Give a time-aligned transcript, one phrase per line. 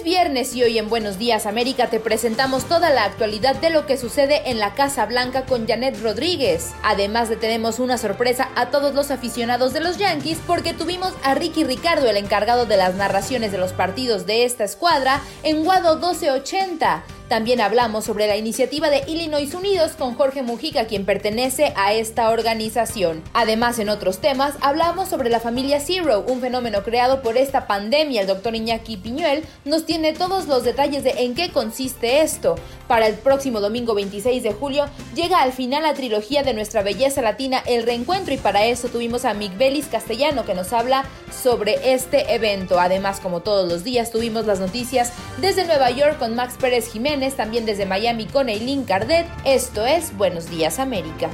[0.00, 3.84] Es viernes y hoy en Buenos Días América te presentamos toda la actualidad de lo
[3.84, 6.70] que sucede en la Casa Blanca con Janet Rodríguez.
[6.82, 11.34] Además de tenemos una sorpresa a todos los aficionados de los Yankees porque tuvimos a
[11.34, 15.96] Ricky Ricardo, el encargado de las narraciones de los partidos de esta escuadra, en Guado
[15.96, 17.19] 1280.
[17.30, 22.28] También hablamos sobre la iniciativa de Illinois Unidos con Jorge Mujica, quien pertenece a esta
[22.30, 23.22] organización.
[23.34, 28.22] Además, en otros temas, hablamos sobre la familia Zero, un fenómeno creado por esta pandemia.
[28.22, 32.56] El doctor Iñaki Piñuel nos tiene todos los detalles de en qué consiste esto.
[32.88, 37.22] Para el próximo domingo 26 de julio llega al final la trilogía de nuestra belleza
[37.22, 42.34] latina El Reencuentro y para eso tuvimos a Miguelis Castellano que nos habla sobre este
[42.34, 42.80] evento.
[42.80, 47.19] Además, como todos los días, tuvimos las noticias desde Nueva York con Max Pérez Jiménez
[47.28, 49.26] también desde Miami con Eileen Cardet.
[49.44, 51.28] Esto es Buenos Días América.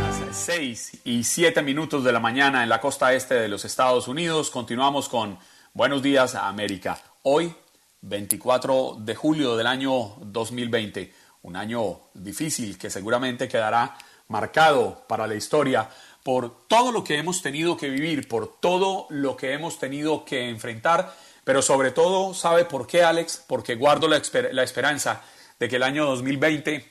[0.00, 4.08] Las 6 y 7 minutos de la mañana en la costa este de los Estados
[4.08, 4.50] Unidos.
[4.50, 5.38] Continuamos con
[5.74, 6.98] Buenos Días América.
[7.24, 7.54] Hoy,
[8.00, 11.12] 24 de julio del año 2020.
[11.42, 13.94] Un año difícil que seguramente quedará
[14.28, 15.90] marcado para la historia
[16.28, 20.50] por todo lo que hemos tenido que vivir, por todo lo que hemos tenido que
[20.50, 23.42] enfrentar, pero sobre todo, ¿sabe por qué, Alex?
[23.48, 25.24] Porque guardo la, esper la esperanza
[25.58, 26.84] de que el año 2020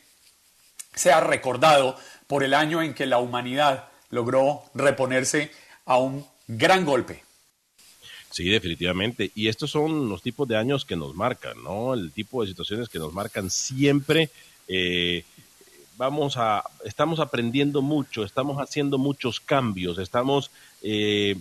[0.96, 1.96] sea recordado
[2.26, 5.52] por el año en que la humanidad logró reponerse
[5.86, 7.24] a un gran golpe.
[8.31, 9.30] Sí, definitivamente.
[9.36, 11.94] Y estos son los tipos de años que nos marcan, ¿no?
[11.94, 14.31] El tipo de situaciones que nos marcan siempre.
[14.68, 15.26] Eh,
[15.97, 20.52] vamos a, estamos aprendiendo mucho, estamos haciendo muchos cambios, estamos
[20.84, 21.35] eh,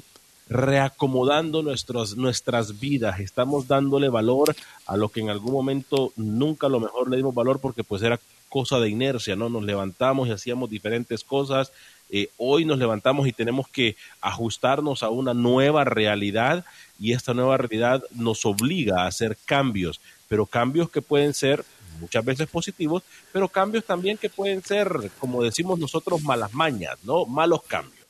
[0.48, 4.56] reacomodando nuestros, nuestras vidas, estamos dándole valor
[4.86, 8.02] a lo que en algún momento nunca a lo mejor le dimos valor porque pues
[8.02, 8.18] era
[8.48, 9.48] cosa de inercia, ¿no?
[9.48, 11.72] Nos levantamos y hacíamos diferentes cosas,
[12.08, 16.64] eh, hoy nos levantamos y tenemos que ajustarnos a una nueva realidad
[16.98, 21.64] y esta nueva realidad nos obliga a hacer cambios, pero cambios que pueden ser
[21.98, 23.02] muchas veces positivos,
[23.32, 27.24] pero cambios también que pueden ser, como decimos nosotros, malas mañas, ¿no?
[27.26, 28.06] Malos cambios.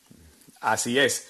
[0.61, 1.29] Así es.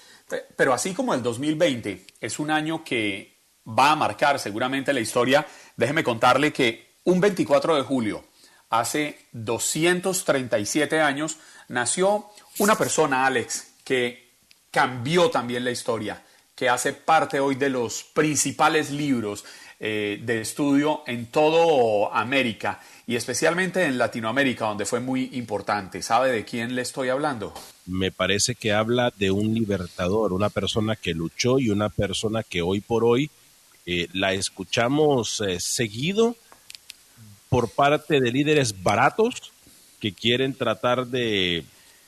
[0.55, 3.37] Pero así como el 2020 es un año que
[3.67, 5.45] va a marcar seguramente la historia,
[5.75, 8.25] déjeme contarle que un 24 de julio,
[8.69, 11.37] hace 237 años,
[11.69, 14.33] nació una persona, Alex, que
[14.71, 16.23] cambió también la historia,
[16.55, 19.45] que hace parte hoy de los principales libros
[19.79, 26.01] eh, de estudio en todo América y especialmente en Latinoamérica, donde fue muy importante.
[26.01, 27.53] ¿Sabe de quién le estoy hablando?
[27.85, 32.63] Me parece que habla de un libertador, una persona que luchó y una persona que
[32.63, 33.29] hoy por hoy
[33.85, 36.35] eh, la escuchamos eh, seguido
[37.47, 39.53] por parte de líderes baratos
[39.99, 41.65] que quieren tratar de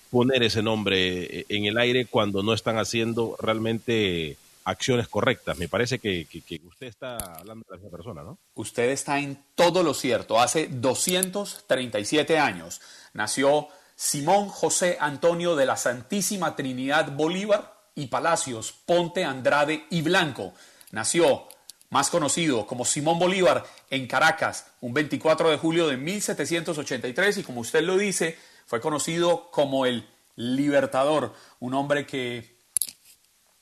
[0.10, 4.38] poner ese nombre en el aire cuando no están haciendo realmente
[4.70, 5.58] acciones correctas.
[5.58, 6.28] Me parece que,
[6.66, 8.38] usted está hablando de la misma persona, ¿no?
[8.56, 10.40] Usted está en todo lo cierto.
[10.40, 12.82] Hace 237 años
[13.14, 20.54] nació Simón José Antonio de la Santísima Trinidad Bolívar y Palacios, Ponte, Andrade y Blanco.
[20.92, 21.48] Nació,
[21.90, 27.62] más conocido como Simón Bolívar, en Caracas, un 24 de julio de 1783 y como
[27.62, 28.38] usted lo dice,
[28.68, 32.59] fue conocido como el Libertador, un hombre que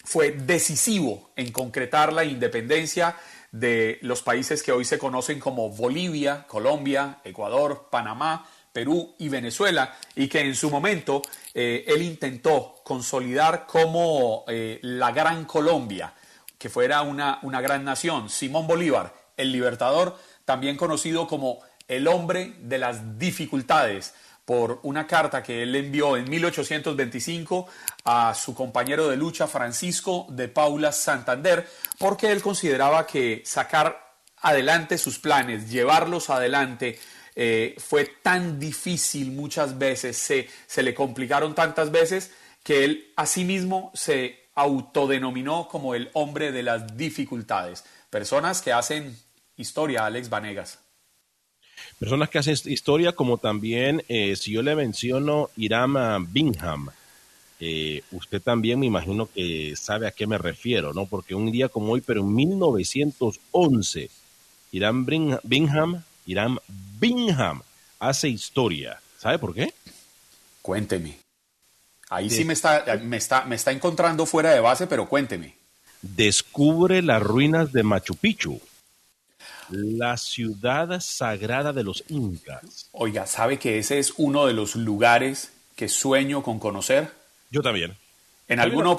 [0.07, 3.17] fue decisivo en concretar la independencia
[3.51, 9.97] de los países que hoy se conocen como Bolivia, Colombia, Ecuador, Panamá, Perú y Venezuela,
[10.15, 11.21] y que en su momento
[11.53, 16.13] eh, él intentó consolidar como eh, la Gran Colombia,
[16.57, 18.29] que fuera una, una gran nación.
[18.29, 21.59] Simón Bolívar, el libertador, también conocido como
[21.89, 24.13] el hombre de las dificultades,
[24.47, 27.67] por una carta que él envió en 1825
[28.05, 31.67] a su compañero de lucha Francisco de Paula Santander,
[31.97, 36.97] porque él consideraba que sacar adelante sus planes, llevarlos adelante,
[37.35, 42.31] eh, fue tan difícil muchas veces, se, se le complicaron tantas veces,
[42.63, 47.83] que él asimismo se autodenominó como el hombre de las dificultades.
[48.09, 49.13] Personas que hacen
[49.57, 50.86] historia, Alex Vanegas
[51.99, 56.89] personas que hacen historia, como también, eh, si yo le menciono Irama Bingham,
[57.59, 61.07] eh, usted también me imagino que sabe a qué me refiero, ¿no?
[61.07, 64.09] Porque un día como hoy, pero en 1911,
[64.71, 66.59] Irán Bingham, Irán
[66.99, 67.61] Bingham
[67.99, 68.99] hace historia.
[69.17, 69.73] ¿Sabe por qué?
[70.61, 71.17] Cuénteme.
[72.09, 75.55] Ahí sí me está, me, está, me está encontrando fuera de base, pero cuénteme.
[76.01, 78.61] Descubre las ruinas de Machu Picchu
[79.69, 82.89] la ciudad sagrada de los incas.
[82.91, 87.11] Oiga, ¿sabe que ese es uno de los lugares que sueño con conocer?
[87.49, 87.97] Yo también.
[88.47, 88.95] En alguna,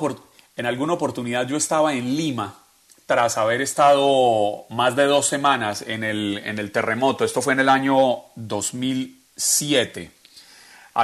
[0.57, 2.55] en alguna oportunidad yo estaba en Lima
[3.07, 7.25] tras haber estado más de dos semanas en el, en el terremoto.
[7.25, 10.19] Esto fue en el año 2007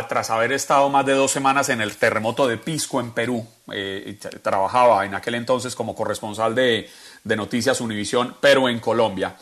[0.02, 3.46] tras haber estado más de dos semanas en el terremoto de Pisco en Perú.
[3.72, 6.90] Eh, trabajaba en aquel entonces como corresponsal de,
[7.22, 9.36] de Noticias Univisión, pero en Colombia.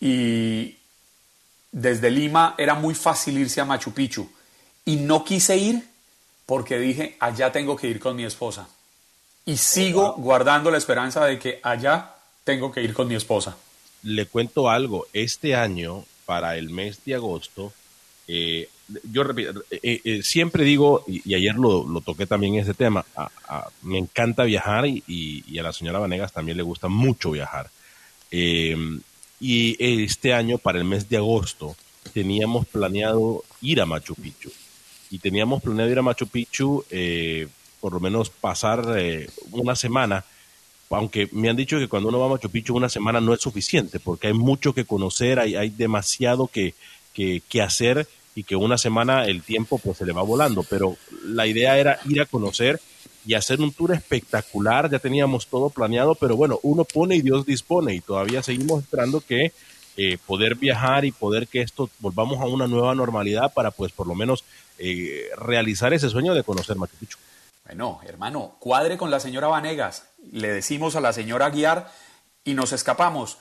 [0.00, 0.76] Y
[1.72, 4.30] desde Lima era muy fácil irse a Machu Picchu.
[4.84, 5.82] Y no quise ir
[6.46, 8.68] porque dije, allá tengo que ir con mi esposa.
[9.44, 12.14] Y sigo guardando la esperanza de que allá
[12.44, 13.56] tengo que ir con mi esposa.
[14.02, 17.72] Le cuento algo, este año, para el mes de agosto,
[18.28, 18.68] eh,
[19.10, 23.04] yo repito, eh, eh, siempre digo, y, ayer lo, toqué también ese tema,
[23.82, 27.70] me encanta viajar y, a la señora Vanegas también le gusta mucho viajar.
[29.40, 31.76] Y este año, para el mes de agosto,
[32.12, 34.50] teníamos planeado ir a Machu Picchu.
[35.10, 37.48] Y teníamos planeado ir a Machu Picchu, eh,
[37.80, 40.24] por lo menos pasar eh, una semana.
[40.90, 43.40] Aunque me han dicho que cuando uno va a Machu Picchu una semana no es
[43.40, 46.74] suficiente, porque hay mucho que conocer, hay, hay demasiado que,
[47.12, 50.62] que, que hacer y que una semana el tiempo pues se le va volando.
[50.62, 52.80] Pero la idea era ir a conocer
[53.26, 54.88] y hacer un tour espectacular.
[54.90, 59.20] Ya teníamos todo planeado, pero bueno, uno pone y Dios dispone y todavía seguimos esperando
[59.20, 59.52] que
[59.96, 64.06] eh, poder viajar y poder que esto volvamos a una nueva normalidad para pues por
[64.06, 64.44] lo menos
[64.78, 67.18] eh, realizar ese sueño de conocer Machu Picchu.
[67.64, 71.90] Bueno, hermano, cuadre con la señora Vanegas, le decimos a la señora Guiar
[72.44, 73.38] y nos escapamos,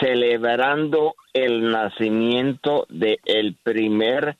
[0.00, 4.38] celebrando el nacimiento del el primer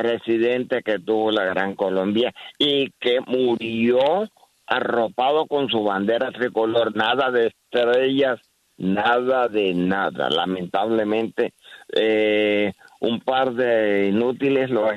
[0.00, 4.28] presidente que tuvo la Gran Colombia y que murió
[4.66, 8.40] arropado con su bandera tricolor, nada de estrellas,
[8.78, 10.30] nada de nada.
[10.30, 11.52] Lamentablemente,
[11.94, 14.88] eh, un par de inútiles lo,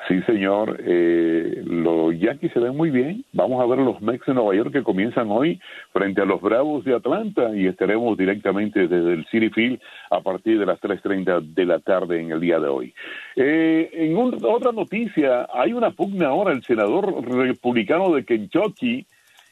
[0.08, 0.80] Sí, señor.
[0.84, 3.24] Eh, los Yankees se ven muy bien.
[3.32, 5.60] Vamos a ver los Mets de Nueva York que comienzan hoy
[5.92, 9.78] frente a los Bravos de Atlanta y estaremos directamente desde el City Field
[10.10, 12.94] a partir de las 3.30 de la tarde en el día de hoy.
[13.36, 16.52] Eh, en un, otra noticia, hay una pugna ahora.
[16.52, 19.06] El senador republicano de Kentucky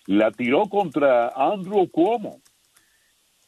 [0.08, 2.40] la tiró contra Andrew Cuomo.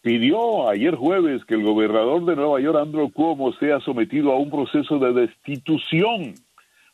[0.02, 4.50] Pidió ayer jueves que el gobernador de Nueva York, Andrew Cuomo, sea sometido a un
[4.50, 6.35] proceso de destitución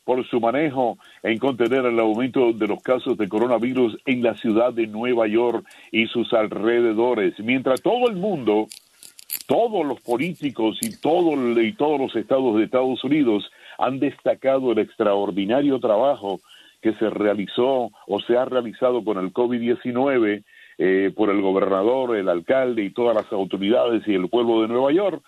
[0.05, 4.71] por su manejo en contener el aumento de los casos de coronavirus en la ciudad
[4.71, 8.67] de Nueva York y sus alrededores, mientras todo el mundo
[9.47, 14.79] todos los políticos y, todo, y todos los estados de Estados Unidos han destacado el
[14.79, 16.39] extraordinario trabajo
[16.87, 20.43] que se realizó o se ha realizado con el COVID-19
[20.77, 24.93] eh, por el gobernador, el alcalde y todas las autoridades y el pueblo de Nueva
[24.93, 25.21] York.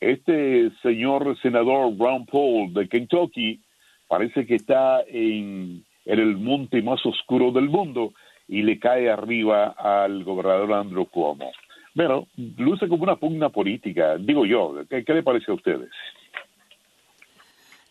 [0.00, 3.60] Este señor senador Ron Paul de Kentucky
[4.08, 8.12] parece que está en, en el monte más oscuro del mundo
[8.48, 11.52] y le cae arriba al gobernador Andrew Cuomo.
[11.94, 12.26] Bueno,
[12.58, 14.82] luce como una pugna política, digo yo.
[14.90, 15.90] ¿Qué, qué le parece a ustedes?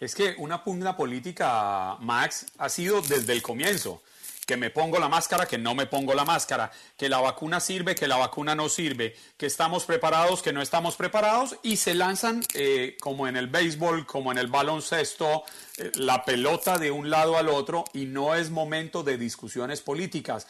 [0.03, 4.03] Es que una pugna política, Max, ha sido desde el comienzo.
[4.45, 7.95] Que me pongo la máscara, que no me pongo la máscara, que la vacuna sirve,
[7.95, 12.43] que la vacuna no sirve, que estamos preparados, que no estamos preparados, y se lanzan,
[12.53, 15.45] eh, como en el béisbol, como en el baloncesto,
[15.77, 20.47] eh, la pelota de un lado al otro, y no es momento de discusiones políticas,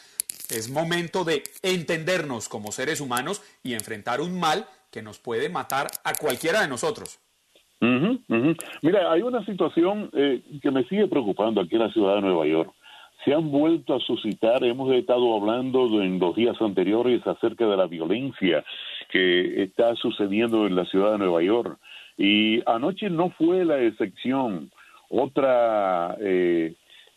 [0.48, 5.88] es momento de entendernos como seres humanos y enfrentar un mal que nos puede matar
[6.02, 7.20] a cualquiera de nosotros.
[7.84, 8.54] Ujú, ujú.
[8.82, 12.46] Mira, hay una situación eh, que me sigue preocupando aquí en la ciudad de Nueva
[12.46, 12.72] York.
[13.24, 17.86] Se han vuelto a suscitar, hemos estado hablando en los días anteriores acerca de la
[17.86, 18.64] violencia
[19.10, 21.78] que está sucediendo en la ciudad de Nueva York.
[22.16, 24.70] Y anoche no fue la excepción.
[25.08, 26.74] Otra, eh,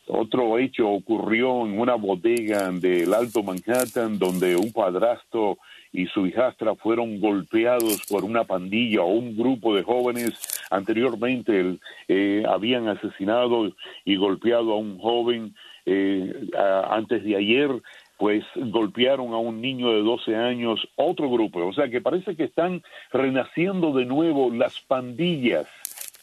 [0.07, 5.57] otro hecho ocurrió en una bodega del Alto Manhattan donde un padrastro
[5.91, 10.34] y su hijastra fueron golpeados por una pandilla o un grupo de jóvenes.
[10.70, 11.77] Anteriormente
[12.08, 13.72] eh, habían asesinado
[14.06, 15.56] y golpeado a un joven.
[15.86, 16.50] Eh,
[16.89, 17.70] antes de ayer,
[18.17, 21.65] pues golpearon a un niño de 12 años, otro grupo.
[21.65, 25.67] O sea que parece que están renaciendo de nuevo las pandillas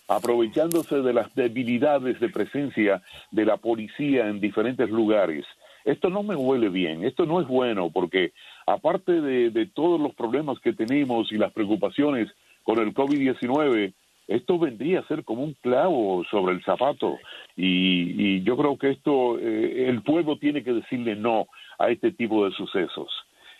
[0.09, 5.47] aprovechándose de las debilidades de presencia de la policía en diferentes lugares.
[5.85, 8.33] Esto no me huele bien, esto no es bueno, porque
[8.67, 12.29] aparte de, de todos los problemas que tenemos y las preocupaciones
[12.63, 13.93] con el COVID-19,
[14.27, 17.19] esto vendría a ser como un clavo sobre el zapato.
[17.57, 21.47] Y, y yo creo que esto, eh, el pueblo tiene que decirle no
[21.79, 23.09] a este tipo de sucesos.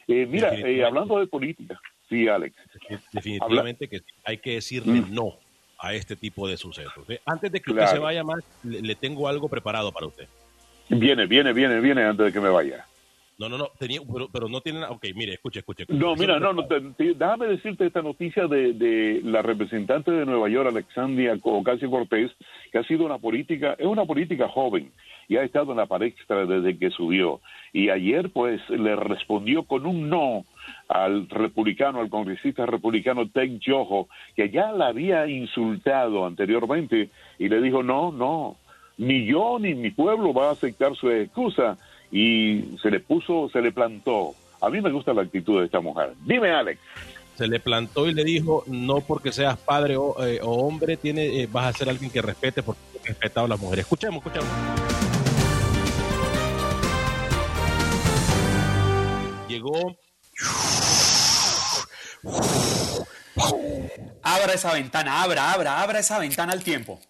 [0.09, 2.55] Eh, mira, eh, hablando de política, sí, Alex.
[3.13, 5.15] Definitivamente que hay que decirle Mm.
[5.15, 5.35] no
[5.79, 7.09] a este tipo de sucesos.
[7.11, 7.21] ¿eh?
[7.27, 7.85] Antes de que Claro.
[7.85, 10.27] usted se vaya más, le, le tengo algo preparado para usted.
[10.89, 12.87] Viene, viene, viene, viene antes de que me vaya.
[13.37, 14.85] No, no, no, tenía, pero, pero no tiene...
[14.85, 15.83] Ok, mire, escuche, escuche.
[15.83, 15.99] escuche.
[15.99, 20.25] No, mira, no, no, te- te- déjame decirte esta noticia de, de la representante de
[20.25, 22.31] Nueva York, Alexandria Ocasio Cortés,
[22.71, 24.93] que ha sido una política, es una política joven
[25.27, 27.41] y ha estado en la palestra desde que subió.
[27.73, 30.45] Y ayer, pues, le respondió con un no
[30.89, 37.61] al republicano, al congresista republicano Ted Yoho, que ya la había insultado anteriormente y le
[37.61, 38.57] dijo, no, no,
[38.97, 41.77] ni yo ni mi pueblo va a aceptar su excusa
[42.17, 44.37] y se le puso, se le plantó.
[44.61, 46.13] A mí me gusta la actitud de esta mujer.
[46.25, 46.81] Dime, Alex.
[47.35, 51.43] Se le plantó y le dijo, no porque seas padre o, eh, o hombre, tiene,
[51.43, 53.85] eh, vas a ser alguien que respete porque he respetado a las mujeres.
[53.85, 54.49] Escuchemos, escuchemos.
[59.49, 59.97] Llegó
[64.23, 67.01] Abra esa ventana, abra, abra, abra esa ventana al tiempo.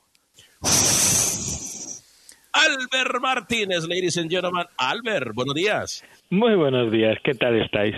[2.64, 4.66] Albert Martínez, ladies and gentlemen.
[4.79, 6.05] Albert, buenos días.
[6.31, 7.94] Muy buenos días, ¿qué tal estáis?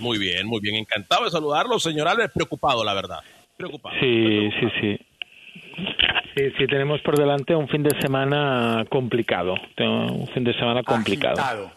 [0.00, 0.76] Muy bien, muy bien.
[0.76, 2.32] Encantado de saludarlo, señor Albert.
[2.32, 3.18] Preocupado, la verdad.
[3.56, 3.94] Preocupado.
[4.00, 4.98] Sí, sí, sí.
[6.36, 9.54] Sí, sí, tenemos por delante un fin de semana complicado.
[9.78, 11.40] Un fin de semana complicado.
[11.40, 11.70] Agitado.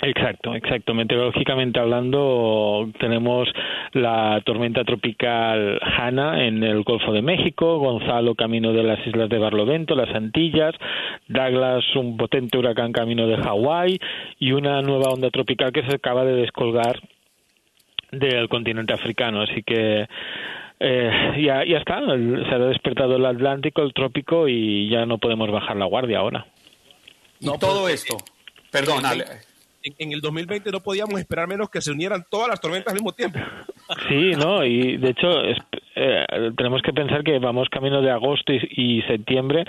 [0.00, 0.94] Exacto, exacto.
[0.94, 3.48] Meteorológicamente hablando, tenemos
[3.92, 9.38] la tormenta tropical Hanna en el Golfo de México, Gonzalo camino de las islas de
[9.38, 10.74] Barlovento, las Antillas,
[11.26, 13.98] Douglas un potente huracán camino de Hawái
[14.38, 17.00] y una nueva onda tropical que se acaba de descolgar
[18.12, 19.42] del continente africano.
[19.42, 20.06] Así que
[20.78, 21.10] eh,
[21.44, 25.76] ya, ya está, se ha despertado el Atlántico, el trópico y ya no podemos bajar
[25.76, 26.46] la guardia ahora.
[27.40, 28.16] Y todo esto,
[28.70, 29.24] perdón, en, Ale,
[29.88, 32.94] en- en el 2020 no podíamos esperar menos que se unieran todas las tormentas al
[32.94, 33.38] mismo tiempo.
[34.08, 35.58] Sí, no, y de hecho es-
[35.96, 36.24] eh,
[36.56, 39.64] tenemos que pensar que vamos camino de agosto y, septiembre,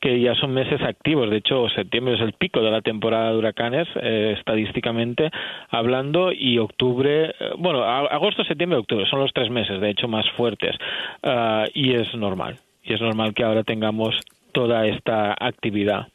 [0.00, 1.30] que ya son meses activos.
[1.30, 5.30] De hecho, septiembre es el pico de la temporada de huracanes, eh, estadísticamente
[5.70, 10.28] hablando, y octubre, eh, bueno, agosto, septiembre, octubre son los tres meses, de hecho, más
[10.36, 10.76] fuertes.
[11.22, 14.14] Ah, y es normal, y es normal que ahora tengamos
[14.52, 16.08] toda esta actividad.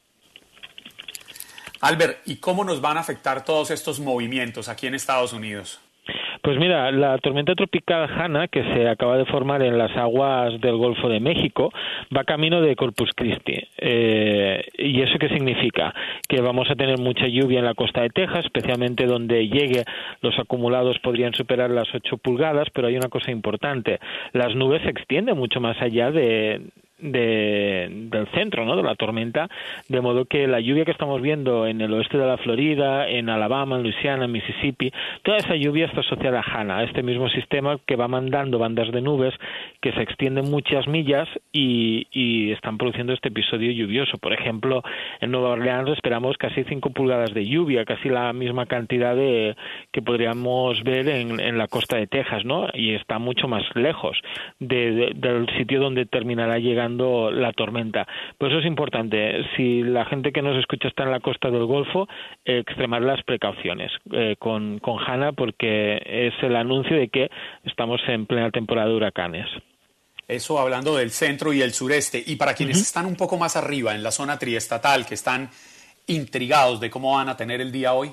[1.85, 5.79] Albert, ¿y cómo nos van a afectar todos estos movimientos aquí en Estados Unidos?
[6.41, 10.77] Pues mira, la tormenta tropical Hanna, que se acaba de formar en las aguas del
[10.77, 11.71] Golfo de México,
[12.15, 13.67] va camino de Corpus Christi.
[13.77, 15.93] Eh, ¿Y eso qué significa?
[16.27, 19.85] Que vamos a tener mucha lluvia en la costa de Texas, especialmente donde llegue
[20.21, 23.99] los acumulados podrían superar las 8 pulgadas, pero hay una cosa importante.
[24.33, 26.61] Las nubes se extienden mucho más allá de,
[26.97, 28.75] de, del centro ¿no?
[28.75, 29.49] de la tormenta,
[29.89, 33.29] de modo que la lluvia que estamos viendo en el oeste de la Florida, en
[33.29, 34.91] Alabama, en Luisiana, en Mississippi,
[35.23, 38.91] toda esa lluvia está asociada a Hanna, a este mismo sistema que va mandando bandas
[38.91, 39.34] de nubes
[39.81, 44.17] que se extienden muchas millas y, y están produciendo este episodio lluvioso.
[44.17, 44.84] Por ejemplo,
[45.19, 49.55] en Nueva Orleans esperamos casi 5 pulgadas de lluvia, casi la misma cantidad de,
[49.91, 52.67] que podríamos ver en, en la costa de Texas, ¿no?
[52.73, 54.17] Y está mucho más lejos
[54.60, 58.07] de, del sitio donde terminará llegando la tormenta.
[58.37, 61.65] Por eso es importante, si la gente que nos escucha está en la costa del
[61.65, 62.07] Golfo,
[62.43, 67.29] extremar las precauciones eh, con, con Hanna porque es el anuncio de que
[67.63, 69.47] estamos en plena temporada de huracanes.
[70.27, 72.23] Eso hablando del centro y el sureste.
[72.25, 75.49] Y para quienes están un poco más arriba, en la zona triestatal, que están
[76.07, 78.11] intrigados de cómo van a tener el día hoy.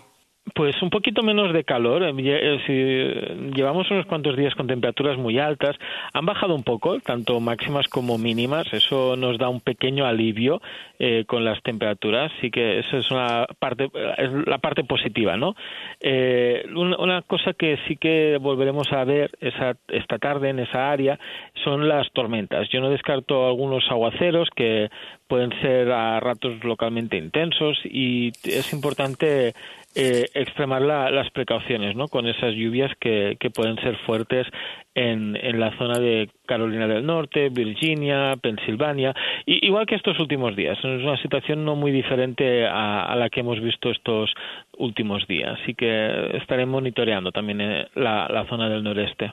[0.55, 2.03] Pues un poquito menos de calor.
[2.03, 5.77] Eh, eh, si llevamos unos cuantos días con temperaturas muy altas,
[6.13, 8.67] han bajado un poco, tanto máximas como mínimas.
[8.73, 10.61] Eso nos da un pequeño alivio
[10.99, 12.33] eh, con las temperaturas.
[12.41, 15.55] Sí que esa es una parte, es la parte positiva, ¿no?
[16.01, 20.91] Eh, una, una, cosa que sí que volveremos a ver esa, esta tarde en esa
[20.91, 21.21] área
[21.63, 22.69] son las tormentas.
[22.71, 24.91] Yo no descarto algunos aguaceros que
[25.29, 29.55] pueden ser a ratos localmente intensos y es importante
[29.95, 32.09] eh, extremar la, las precauciones ¿no?
[32.09, 34.47] con esas lluvias que, pueden ser fuertes
[34.95, 40.57] en, en, la zona de Carolina del Norte, Virginia, Pensilvania, y, igual que estos últimos
[40.57, 40.79] días.
[40.79, 44.33] Es una situación no muy diferente a, a, la que hemos visto estos
[44.79, 45.59] últimos días.
[45.63, 49.33] Así que estaré monitoreando también eh, la, la zona del noreste.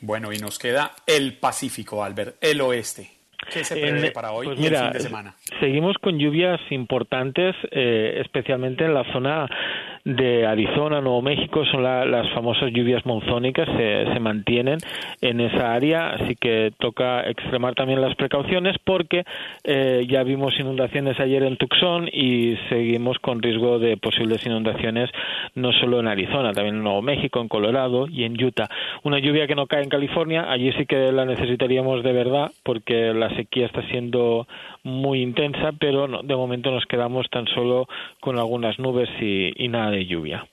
[0.00, 3.21] Bueno, y nos queda el Pacífico, Albert, el oeste.
[3.52, 5.34] ¿Qué se prevé en, para hoy pues y mira, el fin de semana?
[5.60, 9.48] Seguimos con lluvias importantes, eh, especialmente en la zona
[10.04, 14.78] de Arizona, Nuevo México, son la, las famosas lluvias monzónicas, se, se, mantienen
[15.20, 19.24] en esa área, así que toca extremar también las precauciones porque
[19.62, 25.10] eh, ya vimos inundaciones ayer en Tucson y seguimos con riesgo de posibles inundaciones
[25.54, 28.68] no solo en Arizona, también en Nuevo México, en Colorado y en Utah.
[29.04, 33.14] Una lluvia que no cae en California, allí sí que la necesitaríamos de verdad porque
[33.14, 34.48] la sequía está siendo
[34.82, 37.86] muy intensa, pero no, de momento nos quedamos tan solo
[38.20, 40.46] con algunas nubes y, y nada de lluvia.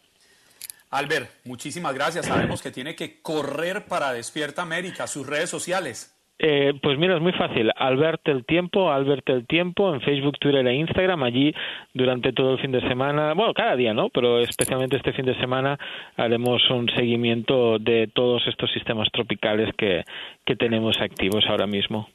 [0.91, 2.25] Albert, muchísimas gracias.
[2.25, 6.15] Sabemos que tiene que correr para Despierta América, sus redes sociales.
[6.41, 7.69] Eh, pues mira, es muy fácil.
[7.75, 11.23] Albert el Tiempo, Albert el Tiempo, en Facebook, Twitter e Instagram.
[11.23, 11.53] Allí,
[11.93, 14.09] durante todo el fin de semana, bueno, cada día, ¿no?
[14.09, 15.77] Pero especialmente este fin de semana
[16.15, 20.05] haremos un seguimiento de todos estos sistemas tropicales que,
[20.45, 22.07] que tenemos activos ahora mismo.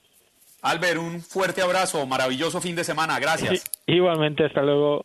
[0.62, 3.60] Albert, un fuerte abrazo, maravilloso fin de semana, gracias.
[3.60, 5.04] Sí, igualmente, hasta luego.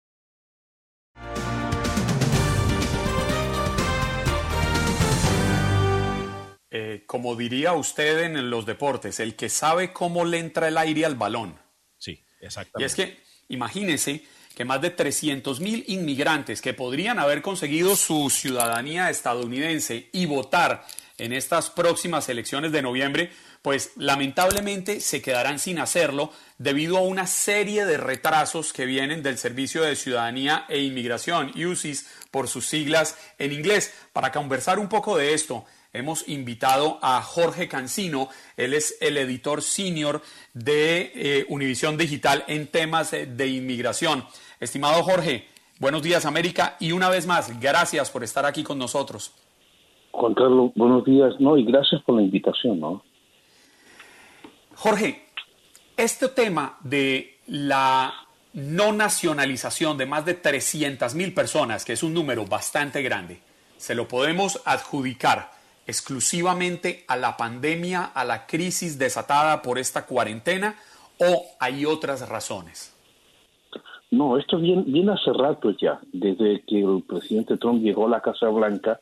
[7.11, 11.15] Como diría usted en los deportes, el que sabe cómo le entra el aire al
[11.15, 11.59] balón.
[11.97, 12.81] Sí, exactamente.
[12.81, 14.23] Y es que, imagínese
[14.55, 20.85] que más de 300 mil inmigrantes que podrían haber conseguido su ciudadanía estadounidense y votar
[21.17, 23.29] en estas próximas elecciones de noviembre,
[23.61, 29.37] pues lamentablemente se quedarán sin hacerlo debido a una serie de retrasos que vienen del
[29.37, 33.93] Servicio de Ciudadanía e Inmigración, UCIS por sus siglas en inglés.
[34.13, 39.61] Para conversar un poco de esto, hemos invitado a Jorge Cancino, él es el editor
[39.61, 40.21] senior
[40.53, 44.23] de eh, Univisión Digital en temas de inmigración.
[44.59, 45.47] Estimado Jorge,
[45.79, 49.33] buenos días América y una vez más, gracias por estar aquí con nosotros.
[50.11, 53.03] Juan Carlos, buenos días, no, y gracias por la invitación, ¿no?
[54.75, 55.25] Jorge,
[55.97, 58.13] este tema de la
[58.53, 63.39] no nacionalización de más de 300 mil personas, que es un número bastante grande,
[63.77, 70.75] se lo podemos adjudicar exclusivamente a la pandemia, a la crisis desatada por esta cuarentena
[71.19, 72.93] o hay otras razones?
[74.11, 75.99] No, esto viene, hace rato ya.
[76.11, 78.99] Desde que el presidente Trump llegó a la Casa Blanca,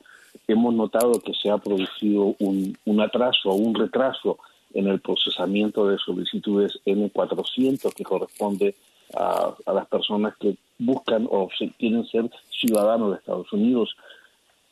[0.48, 4.38] hemos notado que se ha producido un, un atraso o un retraso
[4.74, 8.76] en el procesamiento de solicitudes N400 que corresponde
[9.16, 13.96] a, a, las personas que buscan o se, quieren ser ciudadanos de Estados Unidos.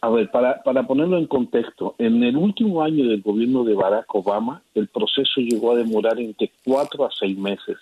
[0.01, 4.13] A ver, para, para ponerlo en contexto, en el último año del gobierno de Barack
[4.13, 7.77] Obama, el proceso llegó a demorar entre cuatro a seis meses.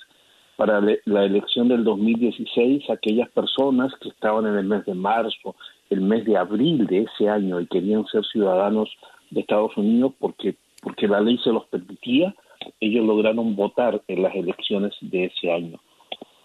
[0.56, 5.56] Para la elección del 2016, aquellas personas que estaban en el mes de marzo,
[5.90, 8.90] el mes de abril de ese año y querían ser ciudadanos
[9.32, 12.34] de Estados Unidos porque, porque la ley se los permitía,
[12.80, 15.80] ellos lograron votar en las elecciones de ese año.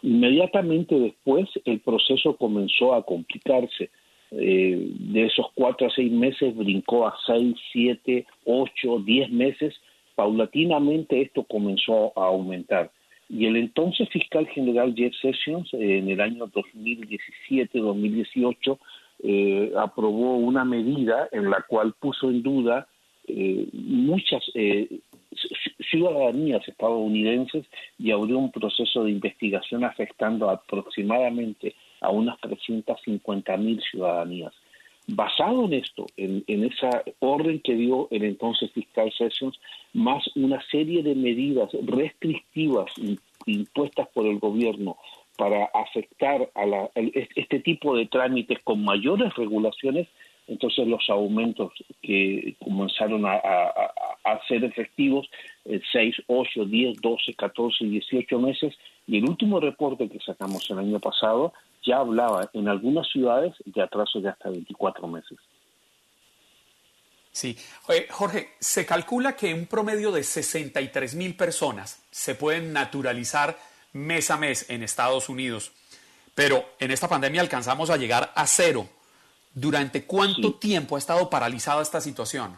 [0.02, 3.90] Inmediatamente después el proceso comenzó a complicarse.
[4.32, 9.74] Eh, de esos cuatro a seis meses brincó a seis, siete, ocho, diez meses.
[10.14, 12.90] Paulatinamente esto comenzó a aumentar.
[13.28, 18.78] Y el entonces fiscal general Jeff Sessions, eh, en el año 2017-2018,
[19.22, 22.88] eh, aprobó una medida en la cual puso en duda
[23.28, 24.88] eh, muchas eh,
[25.90, 27.66] ciudadanías estadounidenses
[27.98, 34.52] y abrió un proceso de investigación afectando aproximadamente a unas 350 mil ciudadanías.
[35.06, 39.58] Basado en esto, en, en, esa orden que dio el entonces fiscal Sessions,
[39.92, 42.92] más una serie de medidas restrictivas
[43.46, 44.96] impuestas por el gobierno
[45.36, 50.06] para afectar a la, este tipo de trámites con mayores regulaciones,
[50.46, 53.92] entonces los aumentos que comenzaron a, a,
[54.24, 55.28] a ser efectivos
[55.64, 58.74] en 6, 8, 10, 12, 14, 18 meses.
[59.06, 61.52] Y el último reporte que sacamos el año pasado
[61.84, 65.38] ya hablaba en algunas ciudades de atraso de hasta 24 meses.
[67.32, 67.56] Sí.
[68.10, 73.56] Jorge, se calcula que un promedio de 63 mil personas se pueden naturalizar
[73.92, 75.72] mes a mes en Estados Unidos,
[76.34, 78.86] pero en esta pandemia alcanzamos a llegar a cero.
[79.52, 80.56] ¿Durante cuánto sí.
[80.60, 82.56] tiempo ha estado paralizada esta situación?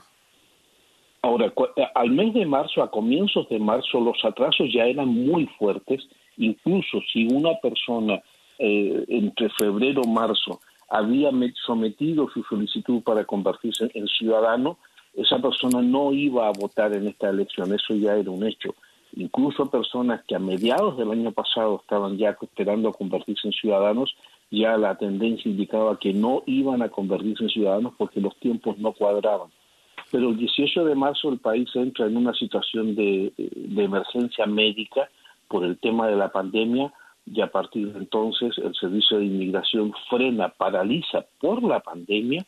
[1.22, 5.46] Ahora, eh, al mes de marzo, a comienzos de marzo, los atrasos ya eran muy
[5.58, 6.02] fuertes.
[6.36, 8.20] Incluso si una persona
[8.64, 11.30] eh, entre febrero y marzo había
[11.66, 14.78] sometido su solicitud para convertirse en ciudadano,
[15.14, 17.72] esa persona no iba a votar en esta elección.
[17.74, 18.74] Eso ya era un hecho.
[19.16, 24.14] Incluso personas que a mediados del año pasado estaban ya esperando a convertirse en ciudadanos,
[24.50, 28.92] ya la tendencia indicaba que no iban a convertirse en ciudadanos porque los tiempos no
[28.92, 29.48] cuadraban
[30.10, 35.08] pero el 18 de marzo el país entra en una situación de, de, emergencia médica
[35.48, 36.92] por el tema de la pandemia
[37.26, 42.44] y a partir de entonces el servicio de inmigración frena, paraliza por la pandemia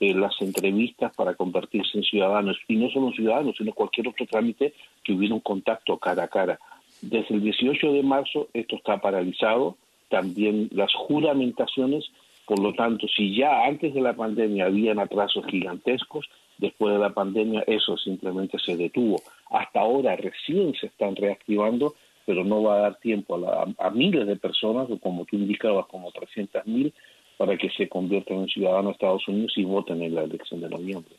[0.00, 4.74] eh, las entrevistas para convertirse en ciudadanos y no solo ciudadanos, sino cualquier otro trámite
[5.02, 6.58] que hubiera un contacto cara a cara.
[7.00, 9.76] Desde el 18 de marzo esto está paralizado,
[10.08, 12.04] también las juramentaciones,
[12.46, 17.10] por lo tanto, si ya antes de la pandemia habían atrasos gigantescos, después de la
[17.10, 19.20] pandemia eso simplemente se detuvo.
[19.50, 21.94] Hasta ahora recién se están reactivando,
[22.28, 25.86] pero no va a dar tiempo a, la, a miles de personas, como tú indicabas,
[25.86, 26.92] como 300 mil,
[27.38, 30.68] para que se conviertan en ciudadanos de Estados Unidos y voten en la elección de
[30.68, 31.14] noviembre.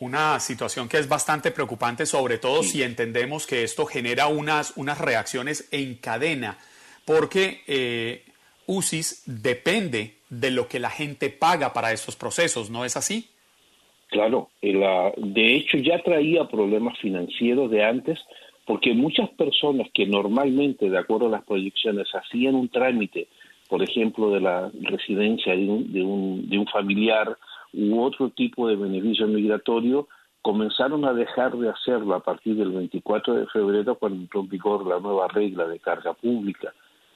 [0.00, 2.70] Una situación que es bastante preocupante, sobre todo sí.
[2.70, 6.58] si entendemos que esto genera unas, unas reacciones en cadena,
[7.04, 8.24] porque eh,
[8.66, 13.28] UCIS depende de lo que la gente paga para estos procesos, ¿no es así?
[14.08, 18.18] Claro, la, de hecho ya traía problemas financieros de antes,
[18.66, 23.28] porque muchas personas que normalmente, de acuerdo a las proyecciones, hacían un trámite,
[23.68, 27.36] por ejemplo, de la residencia de un, de un, de un familiar
[27.72, 30.08] u otro tipo de beneficio migratorio,
[30.42, 34.86] comenzaron a dejar de hacerlo a partir del 24 de febrero cuando entró en vigor
[34.86, 36.74] la nueva regla de carga pública.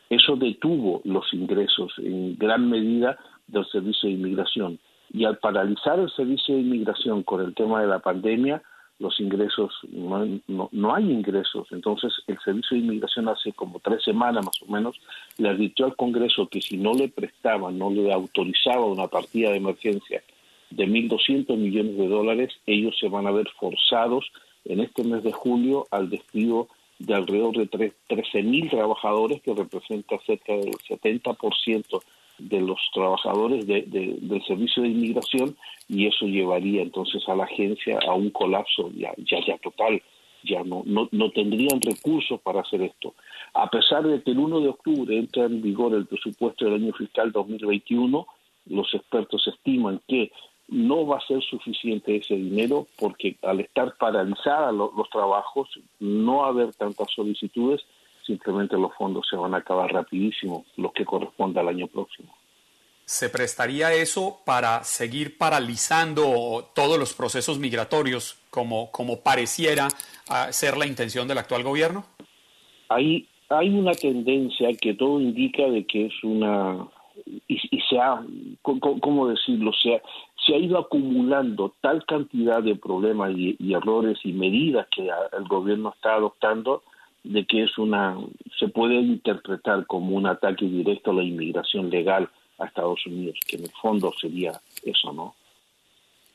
[0.09, 4.79] Eso detuvo los ingresos en gran medida del servicio de inmigración
[5.13, 8.63] y al paralizar el servicio de inmigración con el tema de la pandemia,
[8.99, 11.69] los ingresos, no, no, hay ingresos.
[11.71, 14.99] Entonces, el Servicio de Inmigración hace como tres semanas más o menos
[15.37, 19.59] le advirtió al Congreso que si no le prestaba, no le autorizaba una partida de
[19.59, 20.23] emergencia
[20.71, 24.33] de 1.200 millones de dólares, ellos se van a ver forzados
[24.65, 27.71] en este mes de julio al despido de alrededor de
[28.09, 32.03] 13.000 trabajadores, que representa cerca del 70%
[32.39, 35.57] de los trabajadores de, de, del servicio de inmigración
[35.89, 40.03] y eso llevaría entonces a la agencia a un colapso ya ya, ya total
[40.47, 43.15] ya no, no, no tendrían recursos para hacer esto.
[43.55, 46.93] A pesar de que el 1 de octubre entra en vigor el presupuesto del año
[46.93, 48.27] fiscal 2021,
[48.67, 50.31] los expertos estiman que
[50.69, 55.69] no va a ser suficiente ese dinero porque al estar paralizados los, los trabajos,
[56.01, 57.85] no haber tantas solicitudes,
[58.27, 62.35] simplemente los fondos se van a acabar rapidísimo, los que corresponde al año próximo.
[63.05, 69.87] ¿Se prestaría eso para seguir paralizando todos los procesos migratorios como, como pareciera
[70.29, 72.05] ah, ser la intención del actual gobierno?
[72.89, 76.89] Hay, hay una tendencia que todo indica de que es una...
[77.49, 78.21] Y, se ha,
[78.63, 79.73] ¿cómo decirlo?
[79.73, 80.03] Se ha,
[80.45, 85.45] se ha ido acumulando tal cantidad de problemas y, y errores y medidas que el
[85.45, 86.83] gobierno está adoptando
[87.27, 88.17] de que es una
[88.59, 93.57] se puede interpretar como un ataque directo a la inmigración legal a Estados Unidos, que
[93.57, 94.53] en el fondo sería
[94.85, 95.35] eso, ¿no?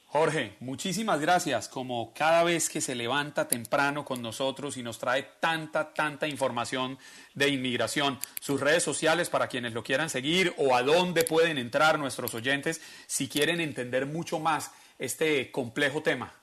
[0.08, 1.70] Jorge, muchísimas gracias.
[1.70, 6.98] Como cada vez que se levanta temprano con nosotros y nos trae tanta, tanta información
[7.34, 11.98] de inmigración, sus redes sociales para quienes lo quieran seguir o a dónde pueden entrar
[11.98, 16.34] nuestros oyentes si quieren entender mucho más este complejo tema.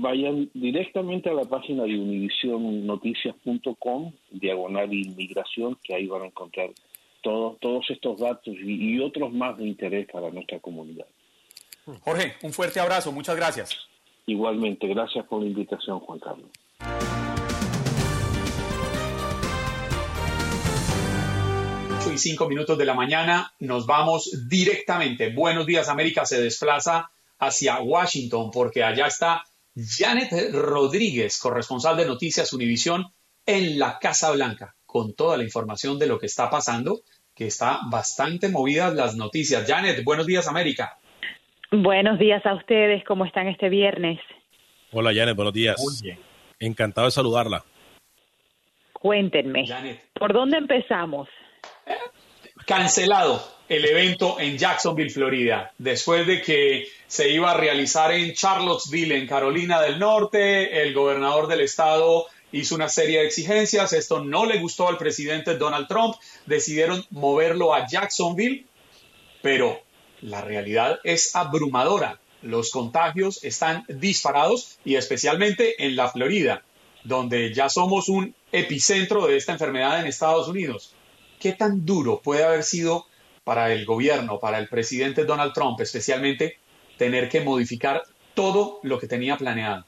[0.00, 6.70] Vayan directamente a la página de univisionnoticias.com, diagonal inmigración, que ahí van a encontrar
[7.22, 11.06] todos, todos estos datos y otros más de interés para nuestra comunidad.
[12.00, 13.86] Jorge, un fuerte abrazo, muchas gracias.
[14.26, 16.50] Igualmente, gracias por la invitación, Juan Carlos.
[22.12, 25.32] y cinco minutos de la mañana, nos vamos directamente.
[25.34, 29.44] Buenos días, América se desplaza hacia Washington porque allá está
[29.76, 33.04] Janet Rodríguez, corresponsal de Noticias Univisión
[33.44, 37.00] en la Casa Blanca, con toda la información de lo que está pasando,
[37.34, 39.66] que está bastante movidas las noticias.
[39.68, 40.96] Janet, buenos días, América.
[41.70, 44.18] Buenos días a ustedes, ¿cómo están este viernes?
[44.92, 45.76] Hola Janet, buenos días.
[46.58, 47.62] Encantado de saludarla.
[48.94, 49.66] Cuéntenme,
[50.14, 51.28] ¿por dónde empezamos?
[52.66, 59.16] Cancelado el evento en Jacksonville, Florida, después de que se iba a realizar en Charlottesville,
[59.16, 64.46] en Carolina del Norte, el gobernador del estado hizo una serie de exigencias, esto no
[64.46, 66.14] le gustó al presidente Donald Trump,
[66.46, 68.66] decidieron moverlo a Jacksonville,
[69.42, 69.82] pero
[70.20, 72.20] la realidad es abrumadora.
[72.42, 76.62] Los contagios están disparados y especialmente en la Florida,
[77.02, 80.94] donde ya somos un epicentro de esta enfermedad en Estados Unidos.
[81.40, 83.06] ¿Qué tan duro puede haber sido
[83.46, 86.56] para el gobierno, para el presidente Donald Trump especialmente,
[86.98, 88.02] tener que modificar
[88.34, 89.84] todo lo que tenía planeado?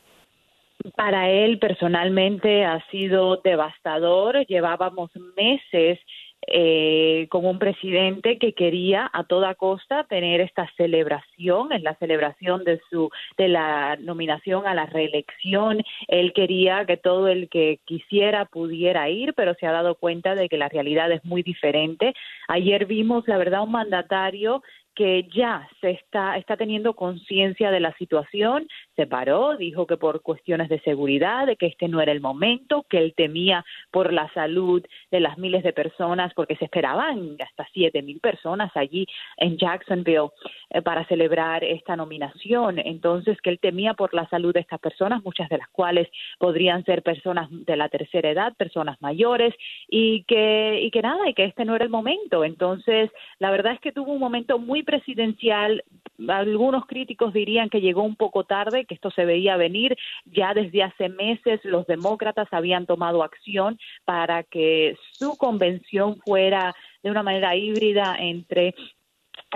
[0.94, 4.47] Para él personalmente ha sido devastador.
[4.47, 5.99] Llevábamos meses
[6.46, 12.64] eh, con un presidente que quería a toda costa tener esta celebración, es la celebración
[12.64, 15.83] de su de la nominación a la reelección.
[16.07, 20.48] Él quería que todo el que quisiera pudiera ir, pero se ha dado cuenta de
[20.48, 22.14] que la realidad es muy diferente.
[22.48, 24.62] Ayer vimos, la verdad, un mandatario
[24.98, 28.66] que ya se está, está teniendo conciencia de la situación,
[28.98, 32.84] se paró, dijo que por cuestiones de seguridad, de que este no era el momento,
[32.90, 37.64] que él temía por la salud de las miles de personas, porque se esperaban hasta
[37.72, 39.06] siete mil personas allí
[39.37, 40.30] en Jacksonville
[40.70, 42.80] eh, para celebrar esta nominación.
[42.80, 46.08] Entonces, que él temía por la salud de estas personas, muchas de las cuales
[46.40, 49.54] podrían ser personas de la tercera edad, personas mayores,
[49.88, 52.42] y que, y que nada, y que este no era el momento.
[52.42, 55.84] Entonces, la verdad es que tuvo un momento muy presidencial,
[56.26, 59.96] algunos críticos dirían que llegó un poco tarde, que esto se veía venir.
[60.24, 67.11] Ya desde hace meses los demócratas habían tomado acción para que su convención fuera de
[67.11, 68.74] una manera híbrida entre